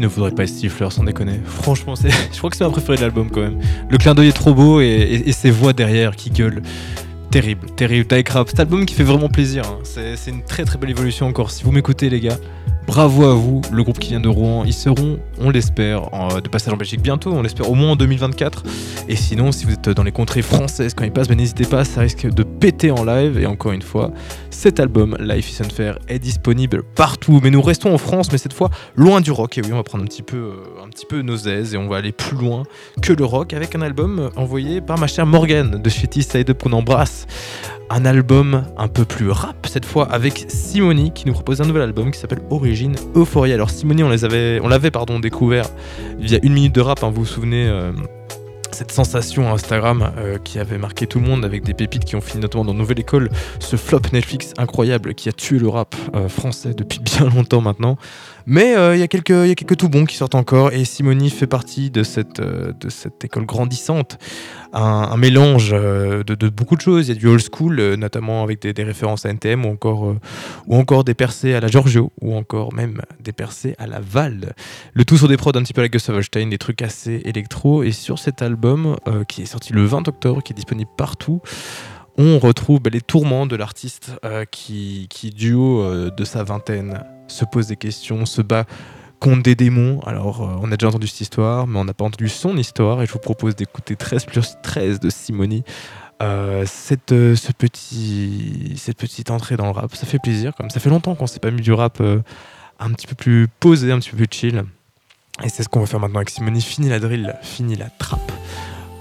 Ne 0.00 0.06
voudrait 0.06 0.30
pas 0.30 0.44
être 0.44 0.50
Stifler 0.50 0.90
sans 0.90 1.04
déconner 1.04 1.40
Franchement, 1.44 1.94
je 2.32 2.38
crois 2.38 2.50
que 2.50 2.56
c'est 2.56 2.64
ma 2.64 2.70
préférée 2.70 2.96
de 2.96 3.02
l'album 3.02 3.30
quand 3.30 3.40
même. 3.40 3.58
Le 3.88 3.98
clin 3.98 4.14
d'œil 4.14 4.28
est 4.28 4.32
trop 4.32 4.54
beau 4.54 4.80
et, 4.80 5.24
ses 5.32 5.50
voix 5.50 5.72
derrière 5.72 6.16
qui 6.16 6.30
gueulent. 6.30 6.62
Terrible, 7.30 7.68
terrible. 7.76 8.06
Die 8.06 8.24
Crap, 8.24 8.48
cet 8.48 8.60
album 8.60 8.86
qui 8.86 8.94
fait 8.94 9.04
vraiment 9.04 9.28
plaisir. 9.28 9.64
hein. 9.66 9.78
C'est 9.84 10.30
une 10.30 10.42
très 10.42 10.64
très 10.64 10.78
belle 10.78 10.90
évolution 10.90 11.26
encore. 11.26 11.50
Si 11.50 11.64
vous 11.64 11.72
m'écoutez, 11.72 12.08
les 12.08 12.20
gars, 12.20 12.38
Bravo 12.86 13.24
à 13.24 13.34
vous, 13.34 13.62
le 13.72 13.82
groupe 13.82 13.98
qui 13.98 14.10
vient 14.10 14.20
de 14.20 14.28
Rouen. 14.28 14.64
Ils 14.64 14.72
seront, 14.72 15.18
on 15.40 15.50
l'espère, 15.50 16.02
de 16.40 16.48
passage 16.48 16.72
en 16.72 16.76
Belgique 16.76 17.02
bientôt, 17.02 17.32
on 17.32 17.42
l'espère 17.42 17.68
au 17.68 17.74
moins 17.74 17.90
en 17.90 17.96
2024. 17.96 18.62
Et 19.08 19.16
sinon, 19.16 19.50
si 19.50 19.64
vous 19.64 19.72
êtes 19.72 19.90
dans 19.90 20.04
les 20.04 20.12
contrées 20.12 20.42
françaises 20.42 20.94
quand 20.94 21.04
ils 21.04 21.12
passent, 21.12 21.28
ben 21.28 21.36
n'hésitez 21.36 21.64
pas, 21.64 21.84
ça 21.84 22.00
risque 22.00 22.28
de 22.28 22.42
péter 22.44 22.92
en 22.92 23.04
live. 23.04 23.38
Et 23.38 23.46
encore 23.46 23.72
une 23.72 23.82
fois, 23.82 24.12
cet 24.50 24.78
album, 24.78 25.16
Life 25.18 25.50
is 25.50 25.62
Unfair, 25.62 25.98
est 26.08 26.20
disponible 26.20 26.84
partout. 26.94 27.40
Mais 27.42 27.50
nous 27.50 27.60
restons 27.60 27.92
en 27.92 27.98
France, 27.98 28.30
mais 28.30 28.38
cette 28.38 28.52
fois 28.52 28.70
loin 28.94 29.20
du 29.20 29.32
rock. 29.32 29.58
Et 29.58 29.62
oui, 29.62 29.70
on 29.72 29.76
va 29.76 29.82
prendre 29.82 30.04
un 30.04 30.06
petit 30.06 30.22
peu, 30.22 30.36
euh, 30.36 30.84
un 30.84 30.88
petit 30.88 31.06
peu 31.06 31.22
nos 31.22 31.36
aises 31.36 31.74
et 31.74 31.76
on 31.76 31.88
va 31.88 31.96
aller 31.96 32.12
plus 32.12 32.36
loin 32.36 32.62
que 33.02 33.12
le 33.12 33.24
rock 33.24 33.52
avec 33.52 33.74
un 33.74 33.82
album 33.82 34.20
euh, 34.20 34.28
envoyé 34.36 34.80
par 34.80 34.96
ma 34.98 35.08
chère 35.08 35.26
Morgane 35.26 35.82
de 35.82 35.90
chez 35.90 36.06
T-Side 36.06 36.50
Up 36.50 36.62
qu'on 36.62 36.72
embrasse. 36.72 37.26
Un 37.88 38.04
album 38.04 38.64
un 38.76 38.88
peu 38.88 39.04
plus 39.04 39.30
rap 39.30 39.64
cette 39.68 39.84
fois 39.84 40.10
avec 40.10 40.46
Simoni 40.48 41.12
qui 41.12 41.26
nous 41.26 41.32
propose 41.32 41.60
un 41.60 41.66
nouvel 41.66 41.82
album 41.82 42.10
qui 42.10 42.18
s'appelle 42.18 42.40
Origine 42.76 42.96
Euphoria. 43.14 43.54
Alors 43.54 43.70
Simoni, 43.70 44.02
on 44.02 44.10
les 44.10 44.26
avait, 44.26 44.60
on 44.62 44.68
l'avait 44.68 44.90
pardon 44.90 45.18
découvert 45.18 45.64
via 46.18 46.38
une 46.42 46.52
minute 46.52 46.74
de 46.74 46.82
rap. 46.82 47.02
hein, 47.02 47.08
vous 47.08 47.22
vous 47.22 47.24
souvenez 47.24 47.66
euh, 47.66 47.90
cette 48.70 48.92
sensation 48.92 49.50
Instagram 49.50 50.12
euh, 50.18 50.36
qui 50.36 50.58
avait 50.58 50.76
marqué 50.76 51.06
tout 51.06 51.18
le 51.18 51.26
monde 51.26 51.46
avec 51.46 51.64
des 51.64 51.72
pépites 51.72 52.04
qui 52.04 52.16
ont 52.16 52.20
fini 52.20 52.42
notamment 52.42 52.66
dans 52.66 52.74
Nouvelle 52.74 53.00
École, 53.00 53.30
ce 53.60 53.76
flop 53.76 54.02
Netflix 54.12 54.52
incroyable 54.58 55.14
qui 55.14 55.30
a 55.30 55.32
tué 55.32 55.58
le 55.58 55.68
rap 55.68 55.94
euh, 56.14 56.28
français 56.28 56.74
depuis 56.74 56.98
bien 57.18 57.30
longtemps 57.30 57.62
maintenant. 57.62 57.96
Mais 58.46 58.76
euh, 58.76 58.94
il 58.94 59.00
y, 59.00 59.02
a 59.02 59.08
quelques- 59.08 59.30
il 59.30 59.48
y 59.48 59.50
a 59.50 59.54
quelques 59.56 59.76
tout 59.76 59.88
bons 59.88 60.04
qui 60.04 60.16
sortent 60.16 60.36
encore 60.36 60.72
et 60.72 60.84
Simoni 60.84 61.30
fait 61.30 61.48
partie 61.48 61.90
de 61.90 62.04
cette, 62.04 62.38
euh, 62.38 62.72
de 62.78 62.88
cette 62.88 63.24
école 63.24 63.44
grandissante. 63.44 64.18
Un, 64.72 65.16
mélange 65.16 65.70
euh, 65.72 66.22
de, 66.22 66.48
beaucoup 66.48 66.76
de 66.76 66.80
choses. 66.80 67.08
Il 67.08 67.14
y 67.14 67.16
a 67.16 67.18
du 67.18 67.26
old 67.26 67.42
school, 67.42 67.80
euh, 67.80 67.96
notamment 67.96 68.42
avec 68.42 68.60
des, 68.60 68.82
références 68.84 69.26
à 69.26 69.30
NTM 69.30 69.64
ou 69.64 69.70
encore, 69.70 70.06
euh, 70.06 70.20
ou 70.66 70.76
encore 70.76 71.02
des 71.02 71.14
percées 71.14 71.54
à 71.54 71.60
la 71.60 71.68
Giorgio 71.68 72.12
ou 72.20 72.36
encore 72.36 72.72
même 72.72 73.02
des 73.20 73.32
percées 73.32 73.74
à 73.78 73.86
la 73.86 74.00
Val. 74.00 74.54
Le 74.92 75.04
tout 75.04 75.16
sur 75.16 75.28
des 75.28 75.36
prods 75.36 75.56
un 75.56 75.62
petit 75.62 75.72
peu 75.72 75.80
à 75.80 75.84
la 75.84 75.88
Gustav 75.88 76.16
Holstein, 76.16 76.48
des 76.48 76.58
trucs 76.58 76.82
assez 76.82 77.22
électro. 77.24 77.82
Et 77.82 77.92
sur 77.92 78.18
cet 78.18 78.42
album 78.42 78.96
euh, 79.08 79.24
qui 79.24 79.42
est 79.42 79.46
sorti 79.46 79.72
le 79.72 79.84
20 79.84 80.06
octobre, 80.08 80.42
qui 80.42 80.52
est 80.52 80.56
disponible 80.56 80.90
partout, 80.96 81.40
on 82.18 82.38
retrouve 82.38 82.80
les 82.90 83.00
tourments 83.00 83.46
de 83.46 83.56
l'artiste 83.56 84.12
euh, 84.24 84.44
qui, 84.50 85.06
qui, 85.10 85.30
du 85.30 85.54
euh, 85.54 86.10
de 86.10 86.24
sa 86.24 86.44
vingtaine, 86.44 87.02
se 87.28 87.44
pose 87.44 87.66
des 87.68 87.76
questions, 87.76 88.26
se 88.26 88.42
bat 88.42 88.64
contre 89.20 89.42
des 89.42 89.54
démons. 89.54 90.00
Alors, 90.06 90.42
euh, 90.42 90.58
on 90.60 90.70
a 90.72 90.76
déjà 90.76 90.88
entendu 90.88 91.06
cette 91.06 91.22
histoire, 91.22 91.66
mais 91.66 91.78
on 91.78 91.84
n'a 91.84 91.94
pas 91.94 92.04
entendu 92.04 92.28
son 92.28 92.56
histoire. 92.56 93.02
Et 93.02 93.06
je 93.06 93.12
vous 93.12 93.18
propose 93.18 93.56
d'écouter 93.56 93.96
13 93.96 94.24
plus 94.24 94.56
13 94.62 95.00
de 95.00 95.10
Simoni. 95.10 95.64
Euh, 96.22 96.64
cette, 96.66 97.12
euh, 97.12 97.34
cette 97.34 97.58
petite 97.58 99.30
entrée 99.30 99.56
dans 99.56 99.66
le 99.66 99.72
rap, 99.72 99.94
ça 99.94 100.06
fait 100.06 100.18
plaisir. 100.18 100.54
Comme 100.54 100.70
ça 100.70 100.80
fait 100.80 100.90
longtemps 100.90 101.14
qu'on 101.14 101.26
s'est 101.26 101.40
pas 101.40 101.50
mis 101.50 101.62
du 101.62 101.72
rap 101.72 102.02
un 102.78 102.92
petit 102.92 103.06
peu 103.06 103.14
plus 103.14 103.48
posé, 103.60 103.92
un 103.92 103.98
petit 103.98 104.10
peu 104.10 104.16
plus 104.16 104.28
chill. 104.30 104.64
Et 105.44 105.48
c'est 105.48 105.62
ce 105.62 105.68
qu'on 105.68 105.80
va 105.80 105.86
faire 105.86 106.00
maintenant 106.00 106.18
avec 106.18 106.30
Simoni. 106.30 106.62
Fini 106.62 106.88
la 106.88 106.98
drill, 106.98 107.36
fini 107.42 107.76
la 107.76 107.90
trappe. 107.90 108.32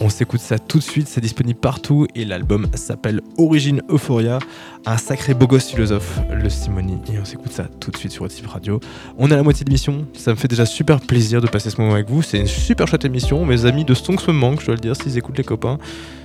On 0.02 0.10
s'écoute 0.10 0.42
ça 0.42 0.60
tout 0.60 0.80
de 0.80 0.84
suite, 0.84 1.08
c'est 1.08 1.22
disponible 1.22 1.58
partout 1.58 2.06
et 2.16 2.26
l'album 2.26 2.68
s'appelle 2.74 3.22
Origine 3.38 3.82
Euphoria, 3.90 4.40
un 4.86 4.98
sacré 4.98 5.34
beau 5.34 5.48
gosse 5.48 5.70
philosophe, 5.70 6.20
le 6.34 6.50
Simoni. 6.50 6.98
Et 7.14 7.18
on 7.18 7.24
s'écoute 7.24 7.54
ça 7.54 7.64
tout 7.80 7.92
de 7.92 7.98
suite 7.98 8.12
sur 8.12 8.28
Radio. 8.48 8.82
On 9.18 9.30
est 9.30 9.34
à 9.34 9.38
la 9.38 9.44
moitié 9.44 9.64
de 9.64 9.70
l'émission, 9.70 10.06
ça 10.14 10.32
me 10.32 10.36
fait 10.36 10.50
déjà 10.50 10.66
super 10.66 11.00
plaisir 11.00 11.40
de 11.40 11.48
passer 11.48 11.70
ce 11.70 11.80
moment 11.80 11.94
avec 11.94 12.10
vous. 12.10 12.22
C'est 12.22 12.40
une 12.40 12.46
super 12.48 12.88
chouette 12.88 13.06
émission, 13.06 13.46
mes 13.46 13.66
amis 13.66 13.86
de 13.86 13.94
Stonks 13.94 14.28
me 14.28 14.34
manquent, 14.34 14.60
je 14.60 14.66
dois 14.66 14.76
le 14.76 14.82
dire, 14.82 14.98
s'ils 14.98 15.18
écoutent 15.18 15.38
les 15.38 15.46
copains. 15.46 15.78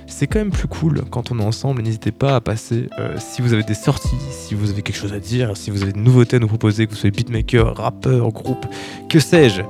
C'est 0.05 0.27
quand 0.27 0.39
même 0.39 0.51
plus 0.51 0.67
cool 0.67 1.03
quand 1.09 1.31
on 1.31 1.39
est 1.39 1.43
ensemble. 1.43 1.81
N'hésitez 1.81 2.11
pas 2.11 2.35
à 2.35 2.41
passer 2.41 2.89
euh, 2.99 3.15
si 3.19 3.41
vous 3.41 3.53
avez 3.53 3.63
des 3.63 3.73
sorties, 3.73 4.09
si 4.31 4.53
vous 4.53 4.69
avez 4.69 4.81
quelque 4.81 4.97
chose 4.97 5.13
à 5.13 5.19
dire, 5.19 5.55
si 5.55 5.71
vous 5.71 5.81
avez 5.81 5.93
des 5.93 5.99
nouveautés 6.01 6.35
à 6.35 6.39
nous 6.39 6.47
proposer, 6.47 6.87
que 6.87 6.91
vous 6.91 6.97
soyez 6.97 7.11
beatmaker, 7.11 7.77
rappeur, 7.77 8.29
groupe, 8.31 8.65
que 9.07 9.19
sais-je. 9.19 9.61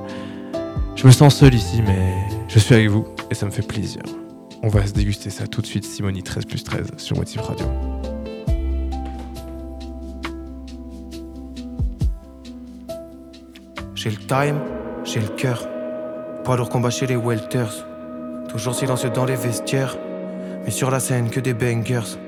Je 0.96 1.06
me 1.06 1.12
sens 1.12 1.36
seul 1.36 1.54
ici, 1.54 1.80
mais 1.86 2.14
je 2.48 2.58
suis 2.58 2.74
avec 2.74 2.88
vous 2.88 3.06
et 3.32 3.34
ça 3.34 3.46
me 3.46 3.50
fait 3.50 3.66
plaisir. 3.66 4.02
On 4.62 4.68
va 4.68 4.86
se 4.86 4.92
déguster 4.92 5.30
ça 5.30 5.46
tout 5.46 5.62
de 5.62 5.66
suite, 5.66 5.84
Simoni 5.84 6.22
13 6.22 6.44
plus 6.44 6.62
13 6.62 6.92
sur 6.98 7.16
Motif 7.16 7.40
Radio. 7.40 7.66
J'ai 13.94 14.10
le 14.10 14.16
time, 14.16 14.60
j'ai 15.04 15.20
le 15.20 15.28
cœur. 15.28 15.66
Poids 16.44 16.56
lourd 16.56 16.68
combat 16.68 16.90
chez 16.90 17.06
les 17.06 17.16
welters. 17.16 17.86
Toujours 18.48 18.74
silencieux 18.74 19.10
dans 19.10 19.24
les 19.24 19.36
vestiaires. 19.36 19.96
Mais 20.64 20.70
sur 20.70 20.90
la 20.90 21.00
scène 21.00 21.30
que 21.30 21.40
des 21.40 21.54
bangers. 21.54 22.18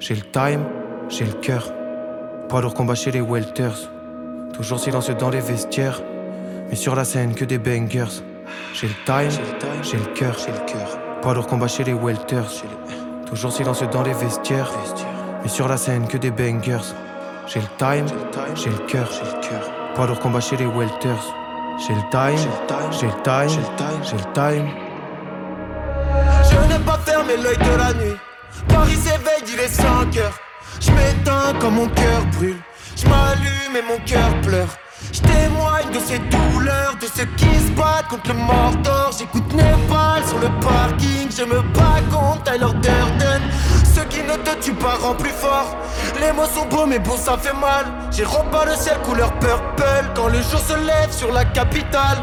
J'ai 0.00 0.14
le 0.14 0.22
time, 0.22 0.64
j'ai 1.10 1.26
le 1.26 1.32
cœur. 1.32 1.72
Poids 2.48 2.62
lourd 2.62 2.74
combat 2.74 2.94
chez 2.94 3.10
les 3.10 3.20
welters. 3.20 3.90
Toujours 4.54 4.80
silencieux 4.80 5.14
dans 5.14 5.30
les 5.30 5.40
vestiaires. 5.40 6.00
Mais 6.70 6.76
sur 6.76 6.94
la 6.94 7.04
scène 7.04 7.34
que 7.34 7.44
des 7.44 7.58
bangers. 7.58 8.22
J'ai 8.72 8.88
le 8.88 8.94
time, 9.04 9.30
j'ai 9.82 9.96
le 9.96 10.04
cœur. 10.14 10.36
Poids 11.22 11.34
lourd 11.34 11.46
combat 11.46 11.68
chez 11.68 11.84
les 11.84 11.94
welters. 11.94 12.64
Toujours 13.26 13.52
silencieux 13.52 13.86
dans 13.88 14.02
les 14.02 14.12
vestiaires. 14.12 14.70
Mais 15.42 15.48
sur 15.48 15.68
la 15.68 15.76
scène 15.76 16.06
que 16.06 16.16
des 16.18 16.30
bangers. 16.30 16.94
J'ai 17.46 17.60
le 17.60 17.66
time, 17.78 18.06
j'ai 18.54 18.70
le 18.70 18.78
cœur. 18.86 19.08
Poids 19.94 20.06
lourd 20.06 20.18
combat 20.20 20.40
chez 20.40 20.56
les 20.56 20.66
welters. 20.66 21.34
J'ai 21.86 21.94
le 21.94 22.10
time, 22.10 22.36
j'ai 22.92 23.06
le 23.06 23.22
time, 23.24 24.02
j'ai 24.02 24.16
le 24.16 24.32
time. 24.32 24.68
Je 26.50 26.68
n'aime 26.68 26.82
pas 26.82 26.98
fermer 27.04 27.36
l'œil 27.36 27.56
de 27.56 27.76
la 27.76 27.92
nuit. 27.94 28.16
Paris 28.68 28.96
s'éveille, 28.96 29.44
il 29.52 29.60
est 29.60 29.68
5 29.68 30.16
heures. 30.18 30.38
Je 30.80 30.90
m'éteins 30.90 31.54
quand 31.60 31.70
mon 31.70 31.88
cœur 31.88 32.24
brûle. 32.36 32.60
Je 32.96 33.06
m'allume 33.08 33.76
et 33.76 33.82
mon 33.82 33.98
cœur 34.04 34.40
pleure. 34.42 34.68
Je 35.12 35.20
témoigne 35.20 35.90
de 35.92 35.98
ces 36.00 36.18
douleurs, 36.18 36.96
de 37.00 37.06
ceux 37.06 37.26
qui 37.36 37.46
se 37.46 37.70
battent 37.72 38.08
contre 38.08 38.28
le 38.28 38.34
Mordor. 38.34 39.10
J'écoute 39.18 39.52
Népal 39.52 40.24
sur 40.26 40.38
le 40.38 40.48
parking, 40.60 41.28
je 41.30 41.44
me 41.44 41.60
bats 41.72 42.02
contre 42.10 42.42
Tyler 42.44 42.72
Durden. 42.82 43.42
Ceux 43.94 44.04
qui 44.04 44.22
ne 44.22 44.34
te 44.36 44.60
tuent 44.60 44.74
pas 44.74 44.96
rendent 45.00 45.18
plus 45.18 45.30
fort. 45.30 45.76
Les 46.20 46.32
mots 46.32 46.46
sont 46.46 46.66
beaux, 46.66 46.86
mais 46.86 46.98
bon, 46.98 47.16
ça 47.16 47.36
fait 47.38 47.52
mal. 47.52 47.86
J'ai 48.10 48.24
repeint 48.24 48.64
le 48.66 48.74
ciel 48.74 48.98
couleur 49.04 49.32
purple 49.38 50.10
quand 50.14 50.28
le 50.28 50.42
jour 50.42 50.60
se 50.60 50.74
lève 50.74 51.10
sur 51.10 51.32
la 51.32 51.44
capitale. 51.44 52.18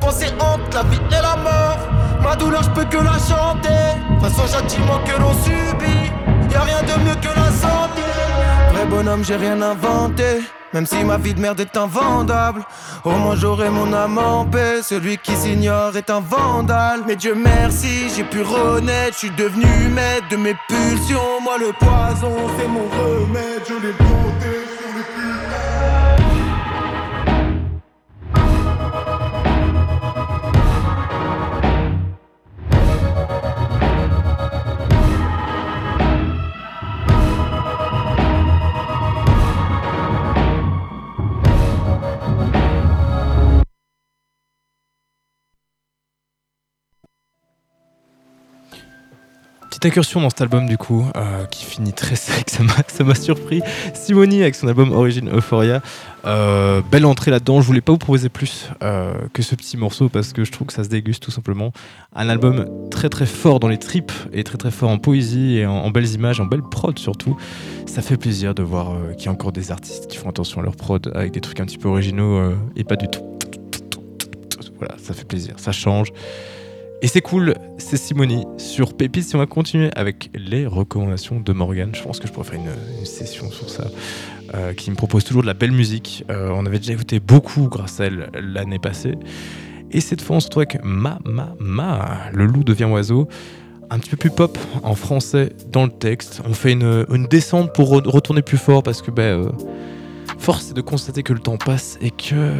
Pensée 0.00 0.32
entre 0.38 0.76
la 0.76 0.82
vie 0.84 1.00
et 1.10 1.22
la 1.22 1.36
mort. 1.36 1.78
Ma 2.22 2.36
douleur, 2.36 2.62
je 2.62 2.70
peux 2.70 2.84
que 2.84 2.98
la 2.98 3.12
chanter. 3.12 3.94
Face 4.20 4.38
au 4.38 4.46
châtiment 4.52 4.98
que 5.04 5.20
l'on 5.20 5.32
subit, 5.42 6.10
y 6.50 6.54
a 6.54 6.62
rien 6.62 6.82
de 6.82 7.04
mieux 7.04 7.16
que 7.16 7.28
la 7.28 7.50
santé. 7.50 8.02
Bonhomme, 8.88 9.24
j'ai 9.24 9.36
rien 9.36 9.60
inventé. 9.62 10.42
Même 10.72 10.86
si 10.86 11.04
ma 11.04 11.16
vie 11.18 11.34
de 11.34 11.40
merde 11.40 11.60
est 11.60 11.76
invendable, 11.76 12.64
au 13.04 13.10
moins 13.10 13.36
j'aurai 13.36 13.70
mon 13.70 13.92
âme 13.92 14.18
en 14.18 14.44
paix. 14.44 14.82
Celui 14.82 15.18
qui 15.18 15.34
s'ignore 15.36 15.96
est 15.96 16.10
un 16.10 16.20
vandale. 16.20 17.02
Mais 17.06 17.16
Dieu 17.16 17.34
merci, 17.34 18.10
j'ai 18.14 18.24
pu 18.24 18.42
renaître. 18.42 19.12
Je 19.12 19.18
suis 19.18 19.30
devenu 19.30 19.66
maître 19.94 20.28
de 20.30 20.36
mes 20.36 20.56
pulsions. 20.68 21.40
Moi, 21.42 21.58
le 21.58 21.72
poison, 21.78 22.36
c'est 22.58 22.68
mon 22.68 22.88
remède. 22.88 23.62
Je 23.68 23.74
l'ai 23.74 23.92
planté 23.92 24.63
Petite 49.84 49.92
incursion 49.98 50.22
dans 50.22 50.30
cet 50.30 50.40
album 50.40 50.66
du 50.66 50.78
coup, 50.78 51.04
euh, 51.14 51.44
qui 51.44 51.66
finit 51.66 51.92
très 51.92 52.16
sec, 52.16 52.48
ça 52.88 53.04
m'a- 53.04 53.14
surpris. 53.14 53.60
Simoni 53.92 54.40
avec 54.40 54.54
son 54.54 54.66
album 54.66 54.92
Origin 54.92 55.28
Euphoria, 55.28 55.82
Euh, 56.24 56.80
belle 56.90 57.04
entrée 57.04 57.30
là-dedans. 57.30 57.60
Je 57.60 57.66
voulais 57.66 57.82
pas 57.82 57.92
vous 57.92 57.98
proposer 57.98 58.30
plus 58.30 58.70
euh, 58.82 59.12
que 59.34 59.42
ce 59.42 59.54
petit 59.54 59.76
morceau 59.76 60.08
parce 60.08 60.32
que 60.32 60.42
je 60.42 60.50
trouve 60.52 60.68
que 60.68 60.72
ça 60.72 60.84
se 60.84 60.88
déguste 60.88 61.22
tout 61.22 61.30
simplement. 61.30 61.70
Un 62.16 62.30
album 62.30 62.64
très 62.90 63.10
très 63.10 63.26
fort 63.26 63.60
dans 63.60 63.68
les 63.68 63.76
tripes 63.76 64.10
et 64.32 64.42
très 64.42 64.56
très 64.56 64.70
fort 64.70 64.88
en 64.88 64.96
poésie 64.96 65.58
et 65.58 65.66
en, 65.66 65.72
en 65.74 65.90
belles 65.90 66.10
images, 66.14 66.40
en 66.40 66.46
belles 66.46 66.62
prod 66.62 66.98
surtout. 66.98 67.36
Ça 67.84 68.00
fait 68.00 68.16
plaisir 68.16 68.54
de 68.54 68.62
voir 68.62 68.96
qu'il 69.18 69.26
y 69.26 69.28
a 69.28 69.32
encore 69.32 69.52
des 69.52 69.70
artistes 69.70 70.06
qui 70.06 70.16
font 70.16 70.30
attention 70.30 70.62
à 70.62 70.64
leur 70.64 70.76
prod 70.76 71.12
avec 71.14 71.32
des 71.32 71.42
trucs 71.42 71.60
un 71.60 71.66
petit 71.66 71.76
peu 71.76 71.88
originaux 71.88 72.54
et 72.74 72.84
pas 72.84 72.96
du 72.96 73.06
tout. 73.08 73.20
Voilà, 74.78 74.94
ça 75.02 75.12
fait 75.12 75.26
plaisir, 75.26 75.54
ça 75.58 75.72
change. 75.72 76.08
Et 77.04 77.06
c'est 77.06 77.20
cool, 77.20 77.52
c'est 77.76 77.98
Simoni 77.98 78.46
sur 78.56 78.94
Pépites. 78.94 79.24
Si 79.24 79.36
on 79.36 79.38
va 79.38 79.44
continuer 79.44 79.90
avec 79.94 80.30
les 80.34 80.66
recommandations 80.66 81.38
de 81.38 81.52
Morgan, 81.52 81.90
je 81.94 82.02
pense 82.02 82.18
que 82.18 82.26
je 82.26 82.32
pourrais 82.32 82.46
faire 82.46 82.58
une, 82.58 83.04
session 83.04 83.50
sur 83.50 83.68
ça, 83.68 83.88
euh, 84.54 84.72
qui 84.72 84.90
me 84.90 84.96
propose 84.96 85.22
toujours 85.22 85.42
de 85.42 85.46
la 85.46 85.52
belle 85.52 85.72
musique. 85.72 86.24
Euh, 86.30 86.48
on 86.54 86.64
avait 86.64 86.78
déjà 86.78 86.94
écouté 86.94 87.20
beaucoup 87.20 87.68
grâce 87.68 88.00
à 88.00 88.06
elle 88.06 88.30
l'année 88.32 88.78
passée. 88.78 89.16
Et 89.90 90.00
cette 90.00 90.22
fois, 90.22 90.36
on 90.36 90.40
se 90.40 90.46
retrouve 90.46 90.62
avec 90.62 90.82
Ma 90.82 91.18
Ma 91.26 91.54
Ma, 91.60 92.30
le 92.32 92.46
loup 92.46 92.64
devient 92.64 92.84
oiseau. 92.84 93.28
Un 93.90 93.98
petit 93.98 94.08
peu 94.08 94.16
plus 94.16 94.30
pop 94.30 94.56
en 94.82 94.94
français 94.94 95.52
dans 95.70 95.84
le 95.84 95.92
texte. 95.92 96.40
On 96.48 96.54
fait 96.54 96.72
une, 96.72 97.04
descente 97.28 97.74
pour 97.74 97.94
re- 97.94 98.08
retourner 98.08 98.40
plus 98.40 98.56
fort 98.56 98.82
parce 98.82 99.02
que 99.02 99.10
ben, 99.10 99.42
euh, 99.42 99.50
Force 100.44 100.72
est 100.72 100.74
de 100.74 100.82
constater 100.82 101.22
que 101.22 101.32
le 101.32 101.38
temps 101.38 101.56
passe 101.56 101.96
et 102.02 102.10
que 102.10 102.52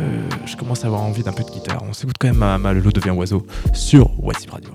je 0.47 0.57
commence 0.57 0.85
à 0.85 0.87
avoir 0.87 1.03
envie 1.03 1.23
d'un 1.23 1.35
peu 1.35 1.45
de 1.45 1.51
guitare. 1.51 1.83
On 1.87 1.93
s'écoute 1.93 2.17
quand 2.19 2.33
même 2.33 2.43
à 2.43 2.73
le 2.73 2.81
lot 2.81 2.91
devient 2.91 3.11
oiseau 3.11 3.45
sur 3.75 4.09
WhatsApp 4.25 4.53
Radio. 4.53 4.71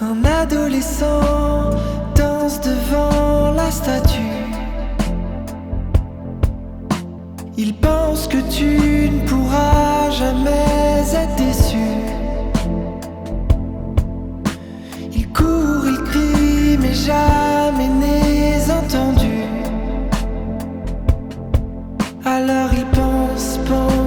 Un 0.00 0.24
adolescent 0.24 1.20
danse 2.16 2.62
devant 2.62 3.52
la 3.52 3.70
statue. 3.70 4.49
Il 7.62 7.74
pense 7.74 8.26
que 8.26 8.38
tu 8.56 9.10
ne 9.10 9.20
pourras 9.28 10.08
jamais 10.10 11.04
être 11.12 11.36
déçu. 11.36 11.90
Il 15.12 15.28
court, 15.28 15.84
ils 15.84 16.02
crie, 16.04 16.78
mais 16.80 16.94
jamais 16.94 17.88
n'est 18.00 18.72
entendu. 18.72 19.42
Alors 22.24 22.70
ils 22.72 22.86
pensent, 22.98 23.58
pensent. 23.68 23.99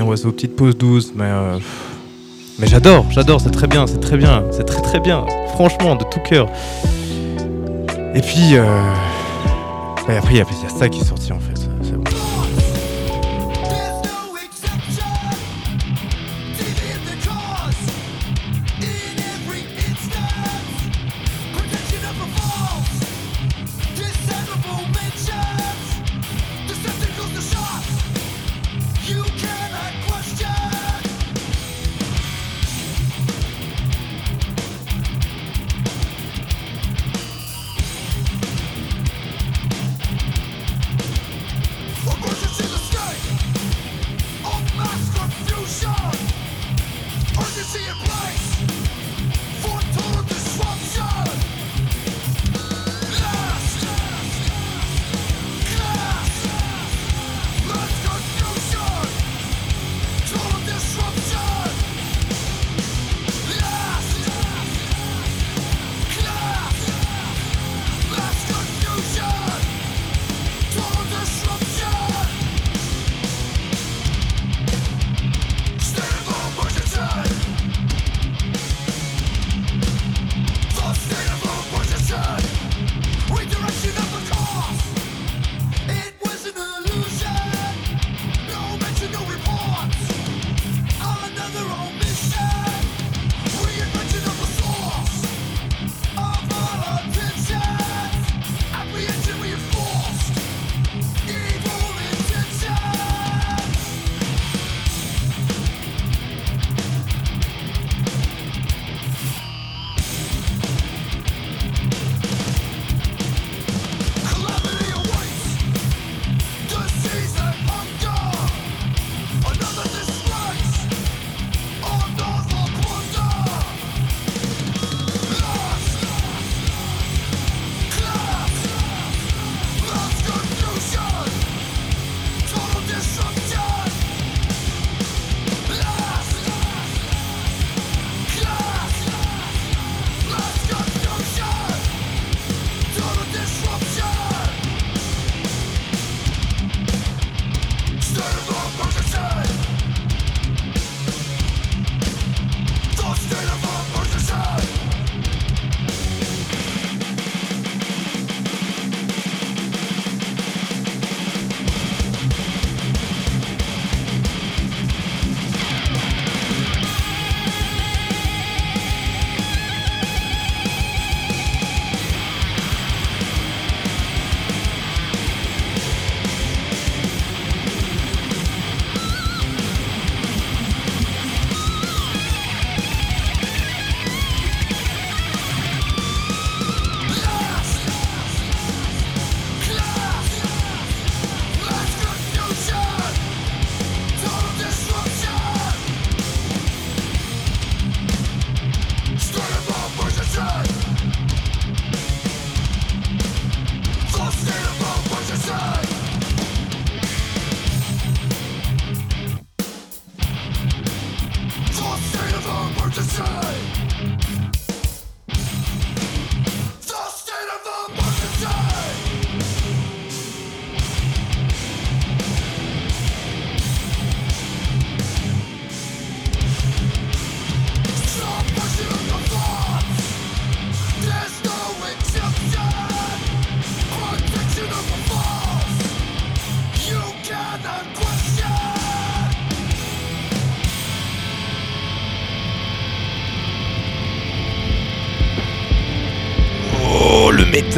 revient 0.00 0.08
ouais, 0.08 0.26
aux 0.26 0.32
petites 0.32 0.56
mais, 1.14 1.24
euh, 1.24 1.58
mais 2.58 2.66
j'adore, 2.66 3.06
j'adore, 3.10 3.40
c'est 3.40 3.50
très 3.50 3.66
bien, 3.66 3.86
c'est 3.86 4.00
très 4.00 4.16
bien, 4.16 4.44
c'est 4.50 4.64
très 4.64 4.82
très 4.82 5.00
bien, 5.00 5.24
franchement, 5.54 5.96
de 5.96 6.04
tout 6.04 6.20
cœur. 6.20 6.48
Et 8.14 8.20
puis, 8.20 8.56
euh, 8.56 8.64
bah, 10.06 10.14
après, 10.18 10.34
il 10.34 10.38
y, 10.38 10.40
a 10.40 10.68
ça 10.68 10.88
qui 10.88 11.00
est 11.00 11.04
sorti 11.04 11.32
en 11.32 11.40
fait. 11.40 11.55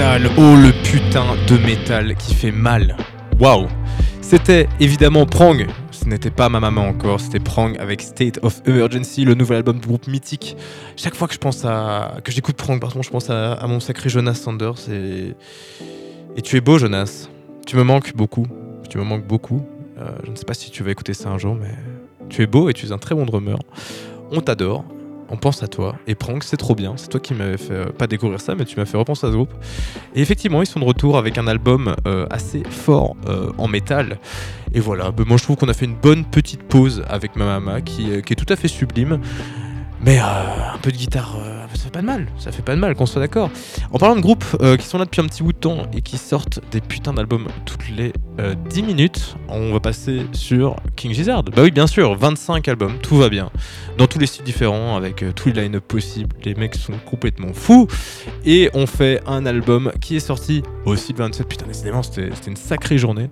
Oh 0.00 0.54
le 0.54 0.70
putain 0.84 1.24
de 1.48 1.58
métal 1.58 2.14
qui 2.14 2.32
fait 2.32 2.52
mal. 2.52 2.96
Waouh. 3.40 3.66
C'était 4.20 4.68
évidemment 4.78 5.26
Prong. 5.26 5.66
Ce 5.90 6.04
n'était 6.04 6.30
pas 6.30 6.48
ma 6.48 6.60
maman 6.60 6.82
encore, 6.86 7.18
c'était 7.18 7.40
Prong 7.40 7.76
avec 7.80 8.02
State 8.02 8.38
of 8.42 8.62
Emergency, 8.64 9.24
le 9.24 9.34
nouvel 9.34 9.56
album 9.56 9.80
du 9.80 9.88
groupe 9.88 10.06
mythique. 10.06 10.56
Chaque 10.96 11.16
fois 11.16 11.26
que 11.26 11.34
je 11.34 11.40
pense 11.40 11.64
à 11.64 12.18
que 12.22 12.30
j'écoute 12.30 12.54
Prong, 12.54 12.78
pardon, 12.80 13.02
je 13.02 13.10
pense 13.10 13.28
à, 13.28 13.54
à 13.54 13.66
mon 13.66 13.80
sacré 13.80 14.08
Jonas 14.08 14.34
Sanders 14.34 14.88
et 14.88 15.34
et 16.36 16.42
tu 16.42 16.56
es 16.56 16.60
beau 16.60 16.78
Jonas. 16.78 17.28
Tu 17.66 17.76
me 17.76 17.82
manques 17.82 18.14
beaucoup. 18.14 18.46
Tu 18.88 18.98
me 18.98 19.02
manques 19.04 19.26
beaucoup. 19.26 19.66
Euh, 19.98 20.10
je 20.24 20.30
ne 20.30 20.36
sais 20.36 20.44
pas 20.44 20.54
si 20.54 20.70
tu 20.70 20.84
vas 20.84 20.92
écouter 20.92 21.12
ça 21.12 21.28
un 21.30 21.38
jour, 21.38 21.56
mais 21.60 21.74
tu 22.28 22.42
es 22.42 22.46
beau 22.46 22.70
et 22.70 22.72
tu 22.72 22.86
es 22.86 22.92
un 22.92 22.98
très 22.98 23.16
bon 23.16 23.26
drummer. 23.26 23.58
On 24.30 24.40
t'adore. 24.40 24.84
On 25.30 25.36
pense 25.36 25.62
à 25.62 25.68
toi. 25.68 25.96
Et 26.06 26.14
Prank, 26.14 26.42
c'est 26.42 26.56
trop 26.56 26.74
bien. 26.74 26.94
C'est 26.96 27.08
toi 27.08 27.20
qui 27.20 27.34
m'avais 27.34 27.58
fait, 27.58 27.74
euh, 27.74 27.86
pas 27.86 28.06
découvrir 28.06 28.40
ça, 28.40 28.54
mais 28.54 28.64
tu 28.64 28.78
m'as 28.78 28.86
fait 28.86 28.96
repenser 28.96 29.26
à 29.26 29.30
ce 29.30 29.34
groupe. 29.34 29.52
Et 30.14 30.22
effectivement, 30.22 30.62
ils 30.62 30.66
sont 30.66 30.80
de 30.80 30.84
retour 30.84 31.18
avec 31.18 31.36
un 31.36 31.46
album 31.46 31.94
euh, 32.06 32.26
assez 32.30 32.62
fort 32.70 33.14
euh, 33.28 33.52
en 33.58 33.68
métal. 33.68 34.18
Et 34.72 34.80
voilà, 34.80 35.10
ben, 35.10 35.24
moi 35.26 35.36
je 35.36 35.42
trouve 35.42 35.56
qu'on 35.56 35.68
a 35.68 35.74
fait 35.74 35.84
une 35.84 35.96
bonne 35.96 36.24
petite 36.24 36.62
pause 36.62 37.04
avec 37.08 37.36
ma 37.36 37.44
maman 37.44 37.80
qui, 37.82 38.22
qui 38.22 38.32
est 38.32 38.36
tout 38.36 38.50
à 38.52 38.56
fait 38.56 38.68
sublime. 38.68 39.20
Mais 40.04 40.18
un 40.18 40.78
peu 40.80 40.92
de 40.92 40.96
guitare, 40.96 41.36
ça 41.74 41.84
fait 41.84 41.90
pas 41.90 42.00
de 42.00 42.06
mal. 42.06 42.26
Ça 42.38 42.52
fait 42.52 42.62
pas 42.62 42.74
de 42.74 42.80
mal, 42.80 42.94
qu'on 42.94 43.06
soit 43.06 43.20
d'accord. 43.20 43.50
En 43.92 43.98
parlant 43.98 44.16
de 44.16 44.20
groupes 44.20 44.44
euh, 44.60 44.76
qui 44.76 44.86
sont 44.86 44.98
là 44.98 45.04
depuis 45.04 45.20
un 45.20 45.26
petit 45.26 45.42
bout 45.42 45.52
de 45.52 45.58
temps 45.58 45.86
et 45.92 46.02
qui 46.02 46.18
sortent 46.18 46.60
des 46.70 46.80
putains 46.80 47.12
d'albums 47.12 47.48
toutes 47.64 47.88
les 47.90 48.12
euh, 48.40 48.54
10 48.68 48.82
minutes, 48.82 49.36
on 49.48 49.72
va 49.72 49.80
passer 49.80 50.26
sur 50.32 50.76
King 50.96 51.12
Gizzard. 51.12 51.42
Bah 51.44 51.62
oui, 51.62 51.70
bien 51.70 51.86
sûr, 51.86 52.14
25 52.14 52.66
albums, 52.68 52.98
tout 53.02 53.16
va 53.16 53.28
bien. 53.28 53.50
Dans 53.96 54.06
tous 54.06 54.18
les 54.18 54.26
styles 54.26 54.44
différents, 54.44 54.96
avec 54.96 55.22
euh, 55.22 55.32
tous 55.32 55.48
les 55.48 55.62
line-up 55.62 55.84
possibles. 55.84 56.34
Les 56.44 56.54
mecs 56.54 56.74
sont 56.74 56.94
complètement 57.04 57.52
fous. 57.52 57.88
Et 58.44 58.70
on 58.74 58.86
fait 58.86 59.20
un 59.26 59.46
album 59.46 59.92
qui 60.00 60.16
est 60.16 60.20
sorti 60.20 60.62
aussi 60.84 61.12
le 61.12 61.18
27. 61.18 61.48
Putain, 61.48 61.66
décidément, 61.66 62.02
c'était 62.02 62.30
une 62.46 62.56
sacrée 62.56 62.98
journée. 62.98 63.28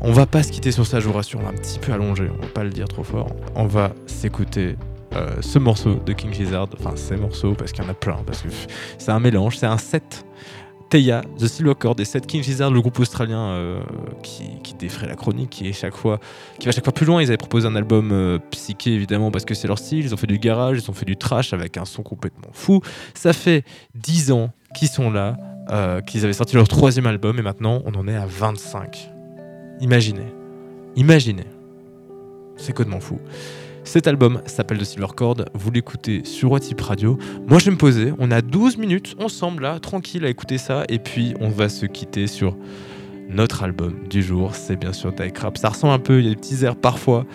On 0.00 0.12
va 0.12 0.26
pas 0.26 0.42
se 0.42 0.52
quitter 0.52 0.70
sur 0.70 0.86
ça, 0.86 1.00
je 1.00 1.06
vous 1.06 1.14
rassure. 1.14 1.40
On 1.40 1.44
va 1.44 1.48
un 1.48 1.54
petit 1.54 1.78
peu 1.78 1.92
allonger, 1.92 2.28
on 2.38 2.42
va 2.42 2.48
pas 2.48 2.64
le 2.64 2.70
dire 2.70 2.86
trop 2.86 3.04
fort. 3.04 3.34
On 3.54 3.66
va 3.66 3.92
s'écouter 4.06 4.76
euh, 5.16 5.36
ce 5.40 5.58
morceau 5.58 5.94
de 5.94 6.12
King 6.12 6.32
Gizzard, 6.32 6.68
enfin 6.78 6.96
ces 6.96 7.16
morceaux 7.16 7.54
parce 7.54 7.72
qu'il 7.72 7.84
y 7.84 7.86
en 7.86 7.90
a 7.90 7.94
plein, 7.94 8.18
parce 8.26 8.42
que 8.42 8.48
c'est 8.98 9.10
un 9.10 9.20
mélange, 9.20 9.56
c'est 9.56 9.66
un 9.66 9.78
set. 9.78 10.24
Teia, 10.90 11.22
The 11.38 11.46
Silver 11.46 11.74
Cord 11.78 11.96
et 11.98 12.04
set 12.04 12.26
King 12.26 12.42
Gizzard, 12.42 12.70
le 12.70 12.80
groupe 12.80 12.98
australien 13.00 13.48
euh, 13.48 13.80
qui, 14.22 14.44
qui 14.62 14.74
la 15.06 15.16
chronique, 15.16 15.50
qui 15.50 15.68
est 15.68 15.72
chaque 15.72 15.96
fois, 15.96 16.20
qui 16.58 16.66
va 16.66 16.72
chaque 16.72 16.84
fois 16.84 16.92
plus 16.92 17.06
loin. 17.06 17.22
Ils 17.22 17.28
avaient 17.28 17.36
proposé 17.36 17.66
un 17.66 17.74
album 17.74 18.10
euh, 18.12 18.38
psyché 18.50 18.92
évidemment 18.92 19.30
parce 19.30 19.44
que 19.44 19.54
c'est 19.54 19.66
leur 19.66 19.78
style. 19.78 20.04
Ils 20.04 20.14
ont 20.14 20.16
fait 20.16 20.26
du 20.26 20.38
garage, 20.38 20.78
ils 20.82 20.90
ont 20.90 20.94
fait 20.94 21.04
du 21.04 21.16
trash 21.16 21.52
avec 21.52 21.76
un 21.76 21.84
son 21.84 22.02
complètement 22.02 22.50
fou. 22.52 22.80
Ça 23.14 23.32
fait 23.32 23.64
10 23.94 24.32
ans 24.32 24.50
qu'ils 24.74 24.88
sont 24.88 25.10
là, 25.10 25.36
euh, 25.70 26.00
qu'ils 26.00 26.24
avaient 26.24 26.32
sorti 26.32 26.54
leur 26.56 26.68
troisième 26.68 27.06
album 27.06 27.38
et 27.38 27.42
maintenant 27.42 27.82
on 27.86 27.94
en 27.94 28.06
est 28.06 28.16
à 28.16 28.26
25. 28.26 29.10
Imaginez, 29.80 30.32
imaginez, 30.96 31.46
c'est 32.56 32.72
complètement 32.72 33.00
fou. 33.00 33.18
Cet 33.84 34.08
album 34.08 34.40
s'appelle 34.46 34.78
The 34.78 34.84
Silver 34.84 35.08
Cord, 35.14 35.36
vous 35.52 35.70
l'écoutez 35.70 36.24
sur 36.24 36.50
WhatsApp 36.52 36.80
Radio. 36.80 37.18
Moi 37.46 37.58
je 37.58 37.66
vais 37.66 37.70
me 37.72 37.76
poser, 37.76 38.12
on 38.18 38.30
a 38.30 38.40
12 38.40 38.78
minutes 38.78 39.14
ensemble 39.20 39.64
là, 39.64 39.78
tranquille 39.78 40.24
à 40.24 40.30
écouter 40.30 40.56
ça, 40.56 40.84
et 40.88 40.98
puis 40.98 41.34
on 41.38 41.50
va 41.50 41.68
se 41.68 41.84
quitter 41.84 42.26
sur 42.26 42.56
notre 43.28 43.62
album 43.62 44.08
du 44.08 44.22
jour, 44.22 44.54
c'est 44.54 44.76
bien 44.76 44.94
sûr 44.94 45.14
Tyke 45.14 45.36
Rap. 45.38 45.58
Ça 45.58 45.68
ressemble 45.68 45.92
un 45.92 45.98
peu, 45.98 46.18
il 46.18 46.24
y 46.24 46.28
a 46.28 46.30
des 46.30 46.40
petits 46.40 46.64
airs 46.64 46.76
parfois. 46.76 47.26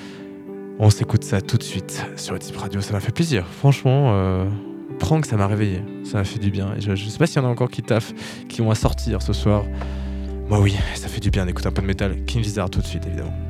On 0.80 0.90
s'écoute 0.90 1.24
ça 1.24 1.40
tout 1.40 1.58
de 1.58 1.64
suite 1.64 2.04
sur 2.16 2.34
WhatsApp 2.34 2.58
Radio, 2.58 2.82
ça 2.82 2.94
m'a 2.94 3.00
fait 3.00 3.14
plaisir. 3.14 3.46
Franchement, 3.46 4.14
euh, 4.14 4.46
Prank, 4.98 5.28
ça 5.28 5.38
m'a 5.38 5.46
réveillé, 5.46 5.82
ça 6.04 6.18
m'a 6.18 6.24
fait 6.24 6.40
du 6.40 6.50
bien. 6.50 6.74
Je, 6.80 6.96
je 6.96 7.10
sais 7.10 7.20
pas 7.20 7.28
s'il 7.28 7.42
y 7.42 7.46
en 7.46 7.48
a 7.48 7.52
encore 7.52 7.70
qui 7.70 7.84
taffent, 7.84 8.14
qui 8.50 8.62
vont 8.62 8.72
à 8.72 8.76
sortir 8.76 9.22
ce 9.22 9.34
soir. 9.34 9.66
Moi 10.50 10.60
oui, 10.60 10.76
ça 10.96 11.08
fait 11.08 11.20
du 11.20 11.30
bien 11.30 11.46
d'écouter 11.46 11.68
un 11.68 11.72
peu 11.72 11.84
de 11.84 11.88
métal. 11.88 12.26
King 12.26 12.44
Gizzard 12.44 12.72
tout 12.72 12.82
de 12.82 12.88
suite 12.88 13.06
évidemment. 13.06 13.49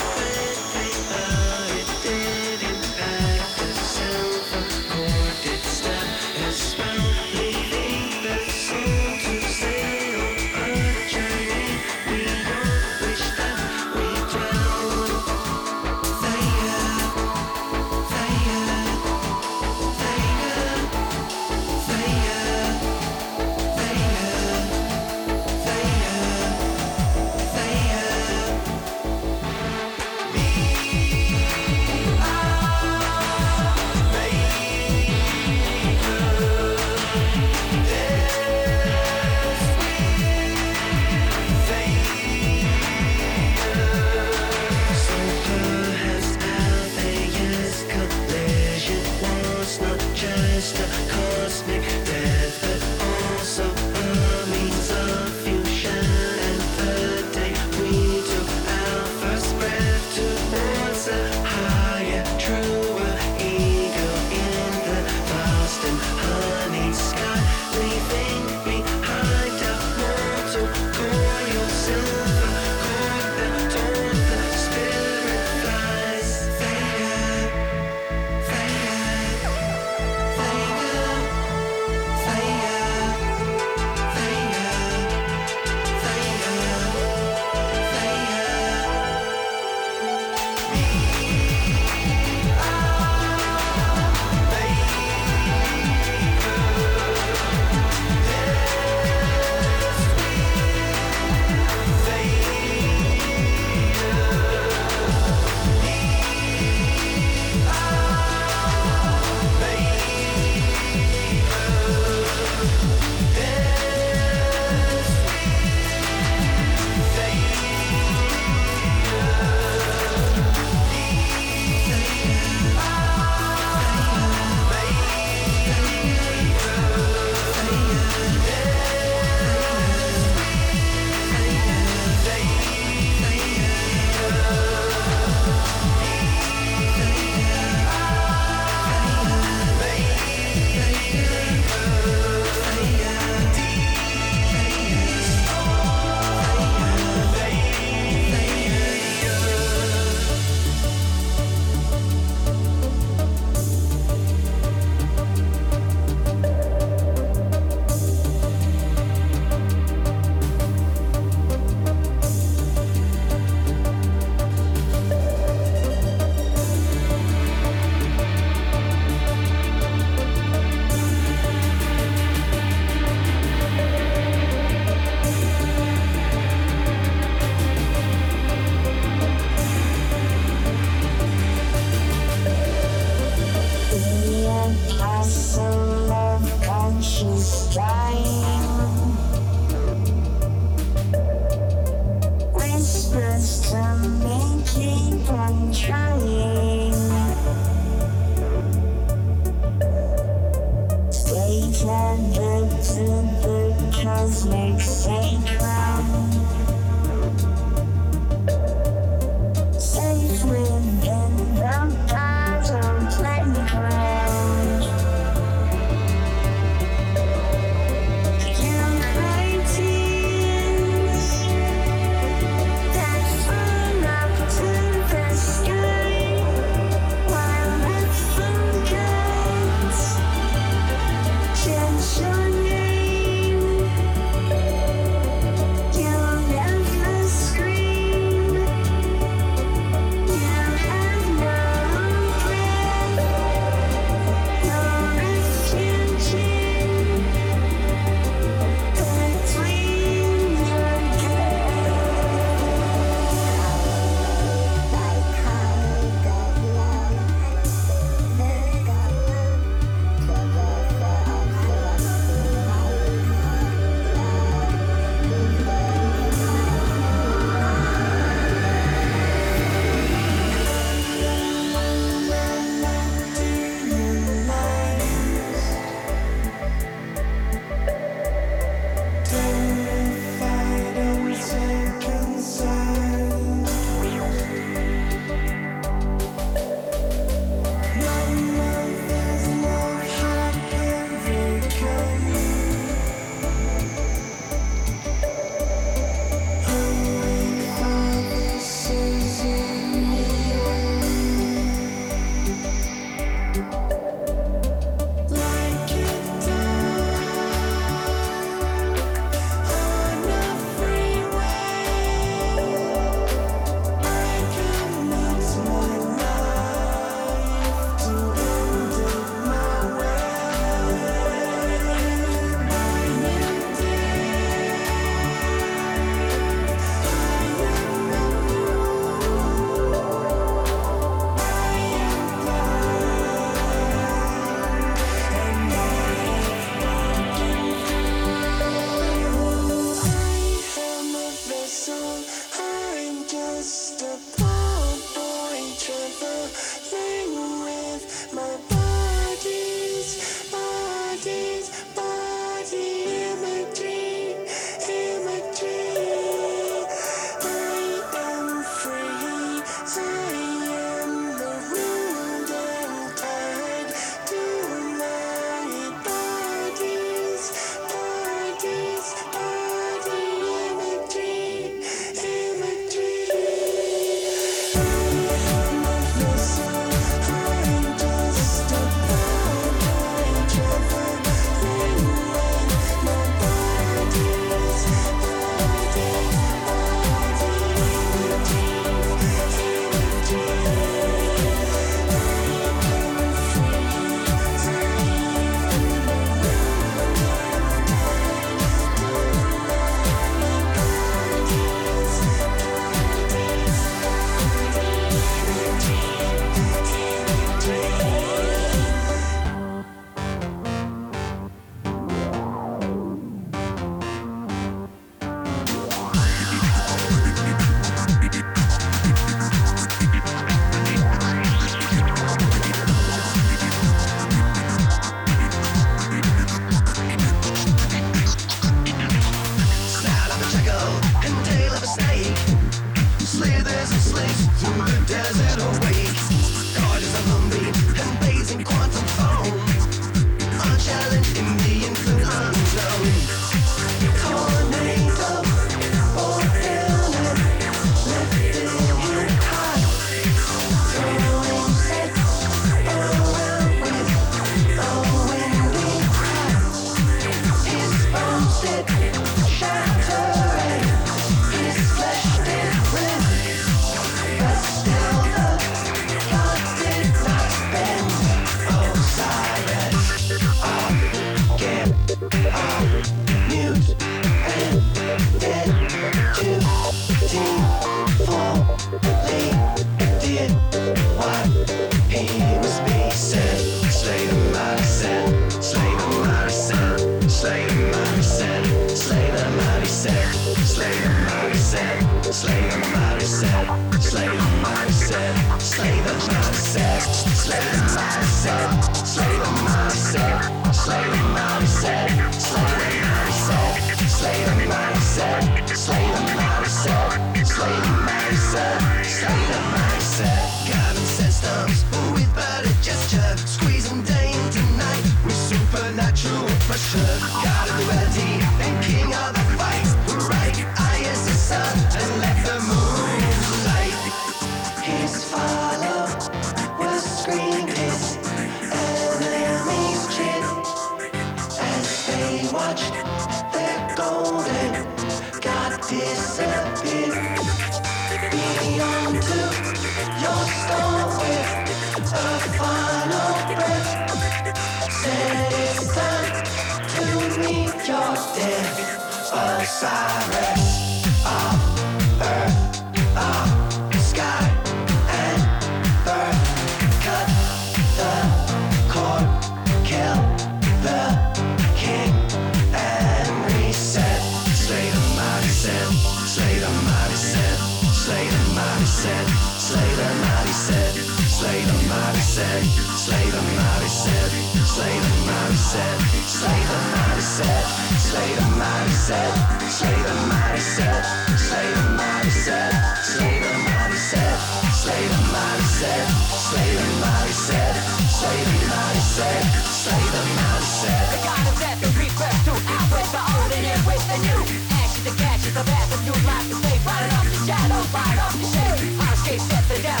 Mighty 572.58 572.70
set, 572.70 572.98
slay 572.98 573.30
the 573.30 573.42
mighty 573.42 573.88
set, 573.88 574.30
slay 574.66 574.98
the 574.98 575.14
mighty 575.26 575.56
set, 575.56 576.00
slay 576.26 576.60
the 576.66 576.78
mighty 576.90 577.20
set, 577.20 577.64
slay 577.98 578.34
the 578.34 578.44
mighty 578.58 578.90
set, 578.90 579.34
slay 579.78 580.02
the 580.02 580.14
mighty 580.26 580.60
set, 580.60 581.04
slay 581.38 581.70
the 581.70 581.82
mighty 581.94 582.30
set, 582.30 582.72
slay 583.04 583.38
the 583.38 583.52
mighty 583.62 583.96
set, 583.96 584.38
slay 584.74 585.06
the 585.06 585.20
mighty 585.28 585.62
set, 585.62 586.06
slay 586.34 586.74
the 586.74 586.90
mighty 586.98 587.32
set, 587.32 587.74
slay 588.10 588.40
the 588.42 588.58
mighty 588.66 589.00
set, 589.00 589.42
slay 589.70 590.04
the 590.14 590.22
mighty 590.34 590.64
set. 590.64 591.04
The 591.14 591.20
god 591.22 591.46
of 591.46 591.58
death 591.60 591.84
and 591.84 591.96
request 591.96 592.44
to 592.46 592.52
outbreak 592.74 593.08
the 593.14 593.22
old 593.22 593.52
and 593.54 593.66
in 593.70 593.80
with 593.86 594.02
the 594.10 594.18
new. 594.26 594.42
Ashes 594.82 595.06
and 595.06 595.16
gashes, 595.18 595.54
the 595.54 595.62
path 595.62 595.94
of 595.94 596.00
new 596.02 596.18
life 596.26 596.48
to 596.48 596.54
stay 596.58 596.78
right 596.82 597.12
off 597.14 597.24
the 597.24 597.38
shadow, 597.46 597.80
right 597.94 598.18
off 598.18 598.34
the 598.34 598.46
shade. 598.50 599.17
Set 599.36 599.68
the 599.68 599.76
death, 599.82 600.00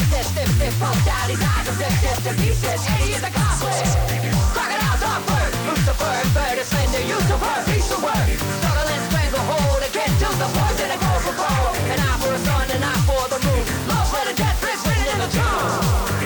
are 1.68 1.76
ripped 1.76 2.00
into 2.00 2.32
pieces. 2.40 2.80
Is 3.12 3.20
a. 3.20 3.92
Crocodiles 4.56 5.02
Lucifer 5.68 6.12
and 6.16 6.32
bird 6.32 6.56
is 6.56 6.68
word, 7.36 7.64
piece 7.68 7.92
of 7.92 8.00
word. 8.02 8.24
Struggle 8.40 8.88
and 8.88 9.04
stranglehold 9.12 9.82
to 9.84 10.28
the 10.32 10.48
poison 10.48 10.88
for. 11.36 11.76
An 11.92 12.00
eye 12.00 12.16
for 12.24 12.32
a 12.32 12.40
an 12.72 12.82
eye 12.82 13.04
for 13.04 13.28
the 13.28 13.38
moon. 13.44 13.64
The 14.28 14.34
death, 14.34 14.60
in 15.12 15.18
the. 15.20 16.17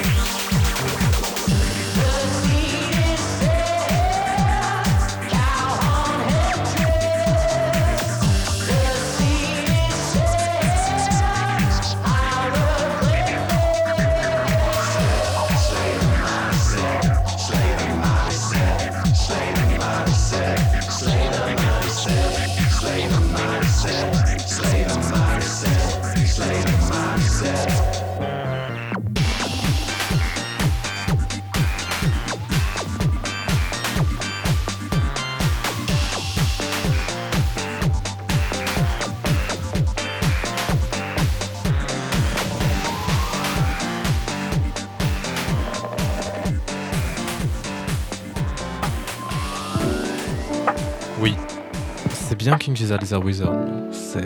Bien 52.43 52.59
King 52.59 52.75
Gizzard 52.75 52.99
Lizard 52.99 53.25
Wizard. 53.25 53.55
C'est. 53.93 54.25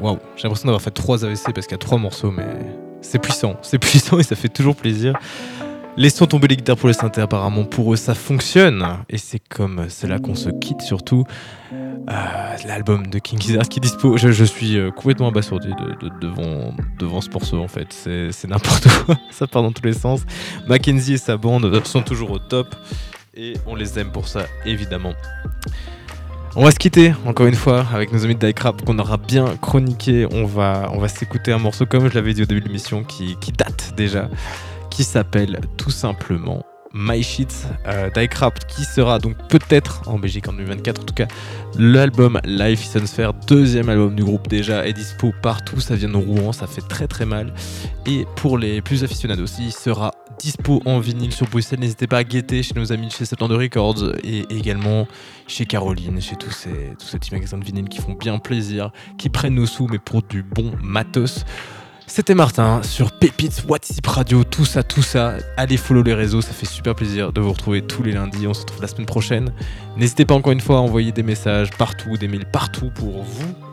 Waouh. 0.00 0.18
J'ai 0.36 0.44
l'impression 0.44 0.66
d'avoir 0.66 0.82
fait 0.82 0.90
trois 0.90 1.24
AVC 1.24 1.52
parce 1.54 1.66
qu'il 1.66 1.72
y 1.72 1.74
a 1.74 1.78
trois 1.78 1.98
morceaux, 1.98 2.30
mais 2.30 2.46
c'est 3.00 3.18
puissant. 3.18 3.56
C'est 3.62 3.78
puissant 3.80 4.18
et 4.18 4.22
ça 4.22 4.36
fait 4.36 4.48
toujours 4.48 4.76
plaisir. 4.76 5.14
Laissons 5.96 6.26
tomber 6.26 6.46
les 6.48 6.56
guitares 6.56 6.76
pour 6.76 6.88
les 6.88 6.94
synthés, 6.94 7.22
apparemment 7.22 7.64
pour 7.64 7.92
eux 7.92 7.96
ça 7.96 8.14
fonctionne. 8.14 8.86
Et 9.08 9.18
c'est 9.18 9.40
comme 9.48 9.86
c'est 9.88 10.06
là 10.06 10.18
qu'on 10.18 10.34
se 10.34 10.50
quitte 10.50 10.82
surtout. 10.82 11.24
Euh, 11.72 12.12
L'album 12.66 13.06
de 13.08 13.18
King 13.18 13.40
Gizzard 13.40 13.68
qui 13.68 13.80
dispo. 13.80 14.16
Je, 14.16 14.44
suis 14.44 14.76
euh, 14.76 14.90
complètement 14.92 15.28
abasourdi 15.28 15.68
de- 15.68 16.06
de- 16.08 16.12
devant, 16.20 16.72
devant 17.00 17.20
ce 17.20 17.30
morceau 17.30 17.60
en 17.60 17.66
fait. 17.68 17.92
C'est 17.92 18.48
n'importe 18.48 18.86
quoi. 19.06 19.16
ça 19.32 19.46
part 19.48 19.62
dans 19.62 19.72
tous 19.72 19.84
les 19.84 19.92
sens. 19.94 20.20
Mackenzie 20.68 21.14
et 21.14 21.18
sa 21.18 21.36
bande 21.36 21.84
sont 21.84 22.02
toujours 22.02 22.30
au 22.30 22.38
top. 22.38 22.76
Et 23.34 23.54
on 23.66 23.74
les 23.74 23.98
aime 23.98 24.12
pour 24.12 24.28
ça, 24.28 24.46
évidemment. 24.64 25.14
On 26.58 26.64
va 26.64 26.70
se 26.70 26.78
quitter 26.78 27.12
encore 27.26 27.44
une 27.44 27.54
fois 27.54 27.84
avec 27.92 28.14
nos 28.14 28.24
amis 28.24 28.34
de 28.34 28.50
qu'on 28.82 28.98
aura 28.98 29.18
bien 29.18 29.58
chroniqué. 29.60 30.26
On 30.32 30.46
va, 30.46 30.90
on 30.94 31.06
s'écouter 31.06 31.52
un 31.52 31.58
morceau 31.58 31.84
comme 31.84 32.08
je 32.08 32.14
l'avais 32.14 32.32
dit 32.32 32.42
au 32.42 32.46
début 32.46 32.62
de 32.62 32.66
l'émission 32.66 33.04
qui, 33.04 33.36
date 33.52 33.92
déjà, 33.94 34.30
qui 34.88 35.04
s'appelle 35.04 35.60
tout 35.76 35.90
simplement 35.90 36.64
My 36.94 37.22
Shit 37.22 37.66
euh, 37.86 38.08
qui 38.68 38.84
sera 38.84 39.18
donc 39.18 39.36
peut-être 39.50 40.08
en 40.08 40.18
Belgique 40.18 40.48
en 40.48 40.54
2024 40.54 41.02
en 41.02 41.04
tout 41.04 41.12
cas 41.12 41.26
l'album 41.78 42.40
Life 42.46 42.86
is 42.86 42.98
Unfair 42.98 43.34
deuxième 43.34 43.90
album 43.90 44.14
du 44.14 44.24
groupe 44.24 44.48
déjà 44.48 44.86
est 44.86 44.94
dispo 44.94 45.34
partout 45.42 45.80
ça 45.80 45.94
vient 45.94 46.08
de 46.08 46.16
Rouen 46.16 46.52
ça 46.52 46.66
fait 46.66 46.80
très 46.80 47.06
très 47.06 47.26
mal 47.26 47.52
et 48.06 48.24
pour 48.36 48.56
les 48.56 48.80
plus 48.80 49.04
aficionados 49.04 49.42
aussi 49.42 49.66
il 49.66 49.72
sera 49.72 50.12
dispo 50.38 50.82
en 50.84 50.98
vinyle 50.98 51.32
sur 51.32 51.46
Bruxelles 51.46 51.80
n'hésitez 51.80 52.06
pas 52.06 52.18
à 52.18 52.24
guetter 52.24 52.62
chez 52.62 52.74
nos 52.74 52.92
amis 52.92 53.08
de 53.08 53.12
chez 53.12 53.24
Septembre 53.24 53.56
Records 53.56 54.14
et 54.24 54.44
également 54.50 55.06
chez 55.46 55.66
Caroline 55.66 56.20
chez 56.20 56.36
tous 56.36 56.50
ces, 56.50 56.94
tous 56.98 57.06
ces 57.06 57.18
petits 57.18 57.34
magasins 57.34 57.58
de 57.58 57.64
vinyle 57.64 57.88
qui 57.88 58.00
font 58.00 58.12
bien 58.12 58.38
plaisir 58.38 58.90
qui 59.18 59.28
prennent 59.28 59.54
nos 59.54 59.66
sous 59.66 59.86
mais 59.88 59.98
pour 59.98 60.22
du 60.22 60.42
bon 60.42 60.72
matos 60.82 61.44
c'était 62.08 62.36
Martin 62.36 62.82
sur 62.84 63.10
Pépites, 63.10 63.64
WhatsApp 63.68 64.06
Radio, 64.06 64.44
tout 64.44 64.64
ça, 64.64 64.84
tout 64.84 65.02
ça. 65.02 65.34
Allez 65.56 65.76
follow 65.76 66.04
les 66.04 66.14
réseaux, 66.14 66.40
ça 66.40 66.52
fait 66.52 66.64
super 66.64 66.94
plaisir 66.94 67.32
de 67.32 67.40
vous 67.40 67.52
retrouver 67.52 67.82
tous 67.82 68.04
les 68.04 68.12
lundis. 68.12 68.46
On 68.46 68.54
se 68.54 68.60
retrouve 68.60 68.80
la 68.80 68.88
semaine 68.88 69.06
prochaine. 69.06 69.52
N'hésitez 69.96 70.24
pas 70.24 70.34
encore 70.34 70.52
une 70.52 70.60
fois 70.60 70.76
à 70.76 70.80
envoyer 70.80 71.10
des 71.10 71.24
messages 71.24 71.70
partout, 71.76 72.16
des 72.16 72.28
mails 72.28 72.46
partout 72.46 72.90
pour 72.94 73.24
vous 73.24 73.65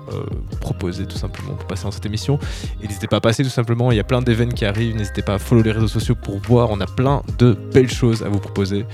proposer 0.60 1.06
tout 1.06 1.18
simplement 1.18 1.54
pour 1.54 1.66
passer 1.68 1.84
dans 1.84 1.92
cette 1.92 2.06
émission. 2.06 2.40
Et 2.82 2.88
n'hésitez 2.88 3.08
pas 3.08 3.18
à 3.18 3.22
passer 3.22 3.44
tout 3.44 3.50
simplement, 3.50 3.92
il 3.92 3.98
y 3.98 4.00
a 4.00 4.04
plein 4.04 4.22
d'événements 4.22 4.54
qui 4.54 4.66
arrivent. 4.66 4.96
N'hésitez 4.96 5.22
pas 5.22 5.36
à 5.36 5.40
follow 5.40 5.62
les 5.62 5.72
réseaux 5.72 5.88
sociaux 5.88 6.16
pour 6.16 6.40
voir, 6.40 6.70
on 6.72 6.80
a 6.82 6.86
plein 6.88 7.24
de 7.38 7.54
belles 7.54 7.92
choses 7.92 8.24
à 8.24 8.30
vous 8.30 8.40
proposer. 8.40 8.86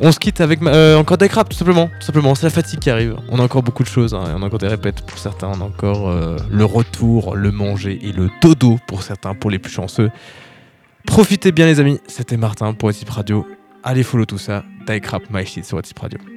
On 0.00 0.10
se 0.10 0.18
quitte 0.18 0.40
avec 0.40 0.60
euh, 0.62 0.96
encore 0.96 1.18
des 1.18 1.28
crap 1.28 1.48
tout 1.48 1.56
simplement. 1.56 1.88
Tout 2.00 2.06
simplement, 2.06 2.34
c'est 2.34 2.46
la 2.46 2.50
fatigue 2.50 2.80
qui 2.80 2.90
arrive. 2.90 3.16
On 3.30 3.38
a 3.38 3.42
encore 3.42 3.62
beaucoup 3.62 3.84
de 3.84 3.88
choses. 3.88 4.12
hein, 4.12 4.24
on 4.36 4.42
a 4.42 4.46
encore 4.46 4.58
des 4.58 4.68
répètes 4.68 5.02
pour 5.06 5.18
certains. 5.18 5.48
On 5.48 5.60
a 5.60 5.64
encore 5.64 6.08
euh, 6.08 6.36
le 6.50 6.64
retour, 6.64 7.36
le 7.36 7.52
manger 7.52 8.00
et 8.02 8.12
le 8.12 8.28
dodo 8.42 8.78
pour 8.88 9.02
certains, 9.02 9.34
pour 9.34 9.50
les 9.50 9.58
plus 9.58 9.72
chanceux. 9.72 10.10
Profitez 11.06 11.52
bien 11.52 11.66
les 11.66 11.78
amis. 11.78 12.00
C'était 12.08 12.36
Martin 12.36 12.74
pour 12.74 12.88
WhatsApp 12.88 13.10
Radio. 13.10 13.46
Allez 13.84 14.02
follow 14.02 14.24
tout 14.24 14.38
ça. 14.38 14.64
Die 14.88 15.00
My 15.30 15.46
Shit 15.46 15.64
sur 15.64 15.76
WhatsApp 15.76 15.98
Radio. 15.98 16.33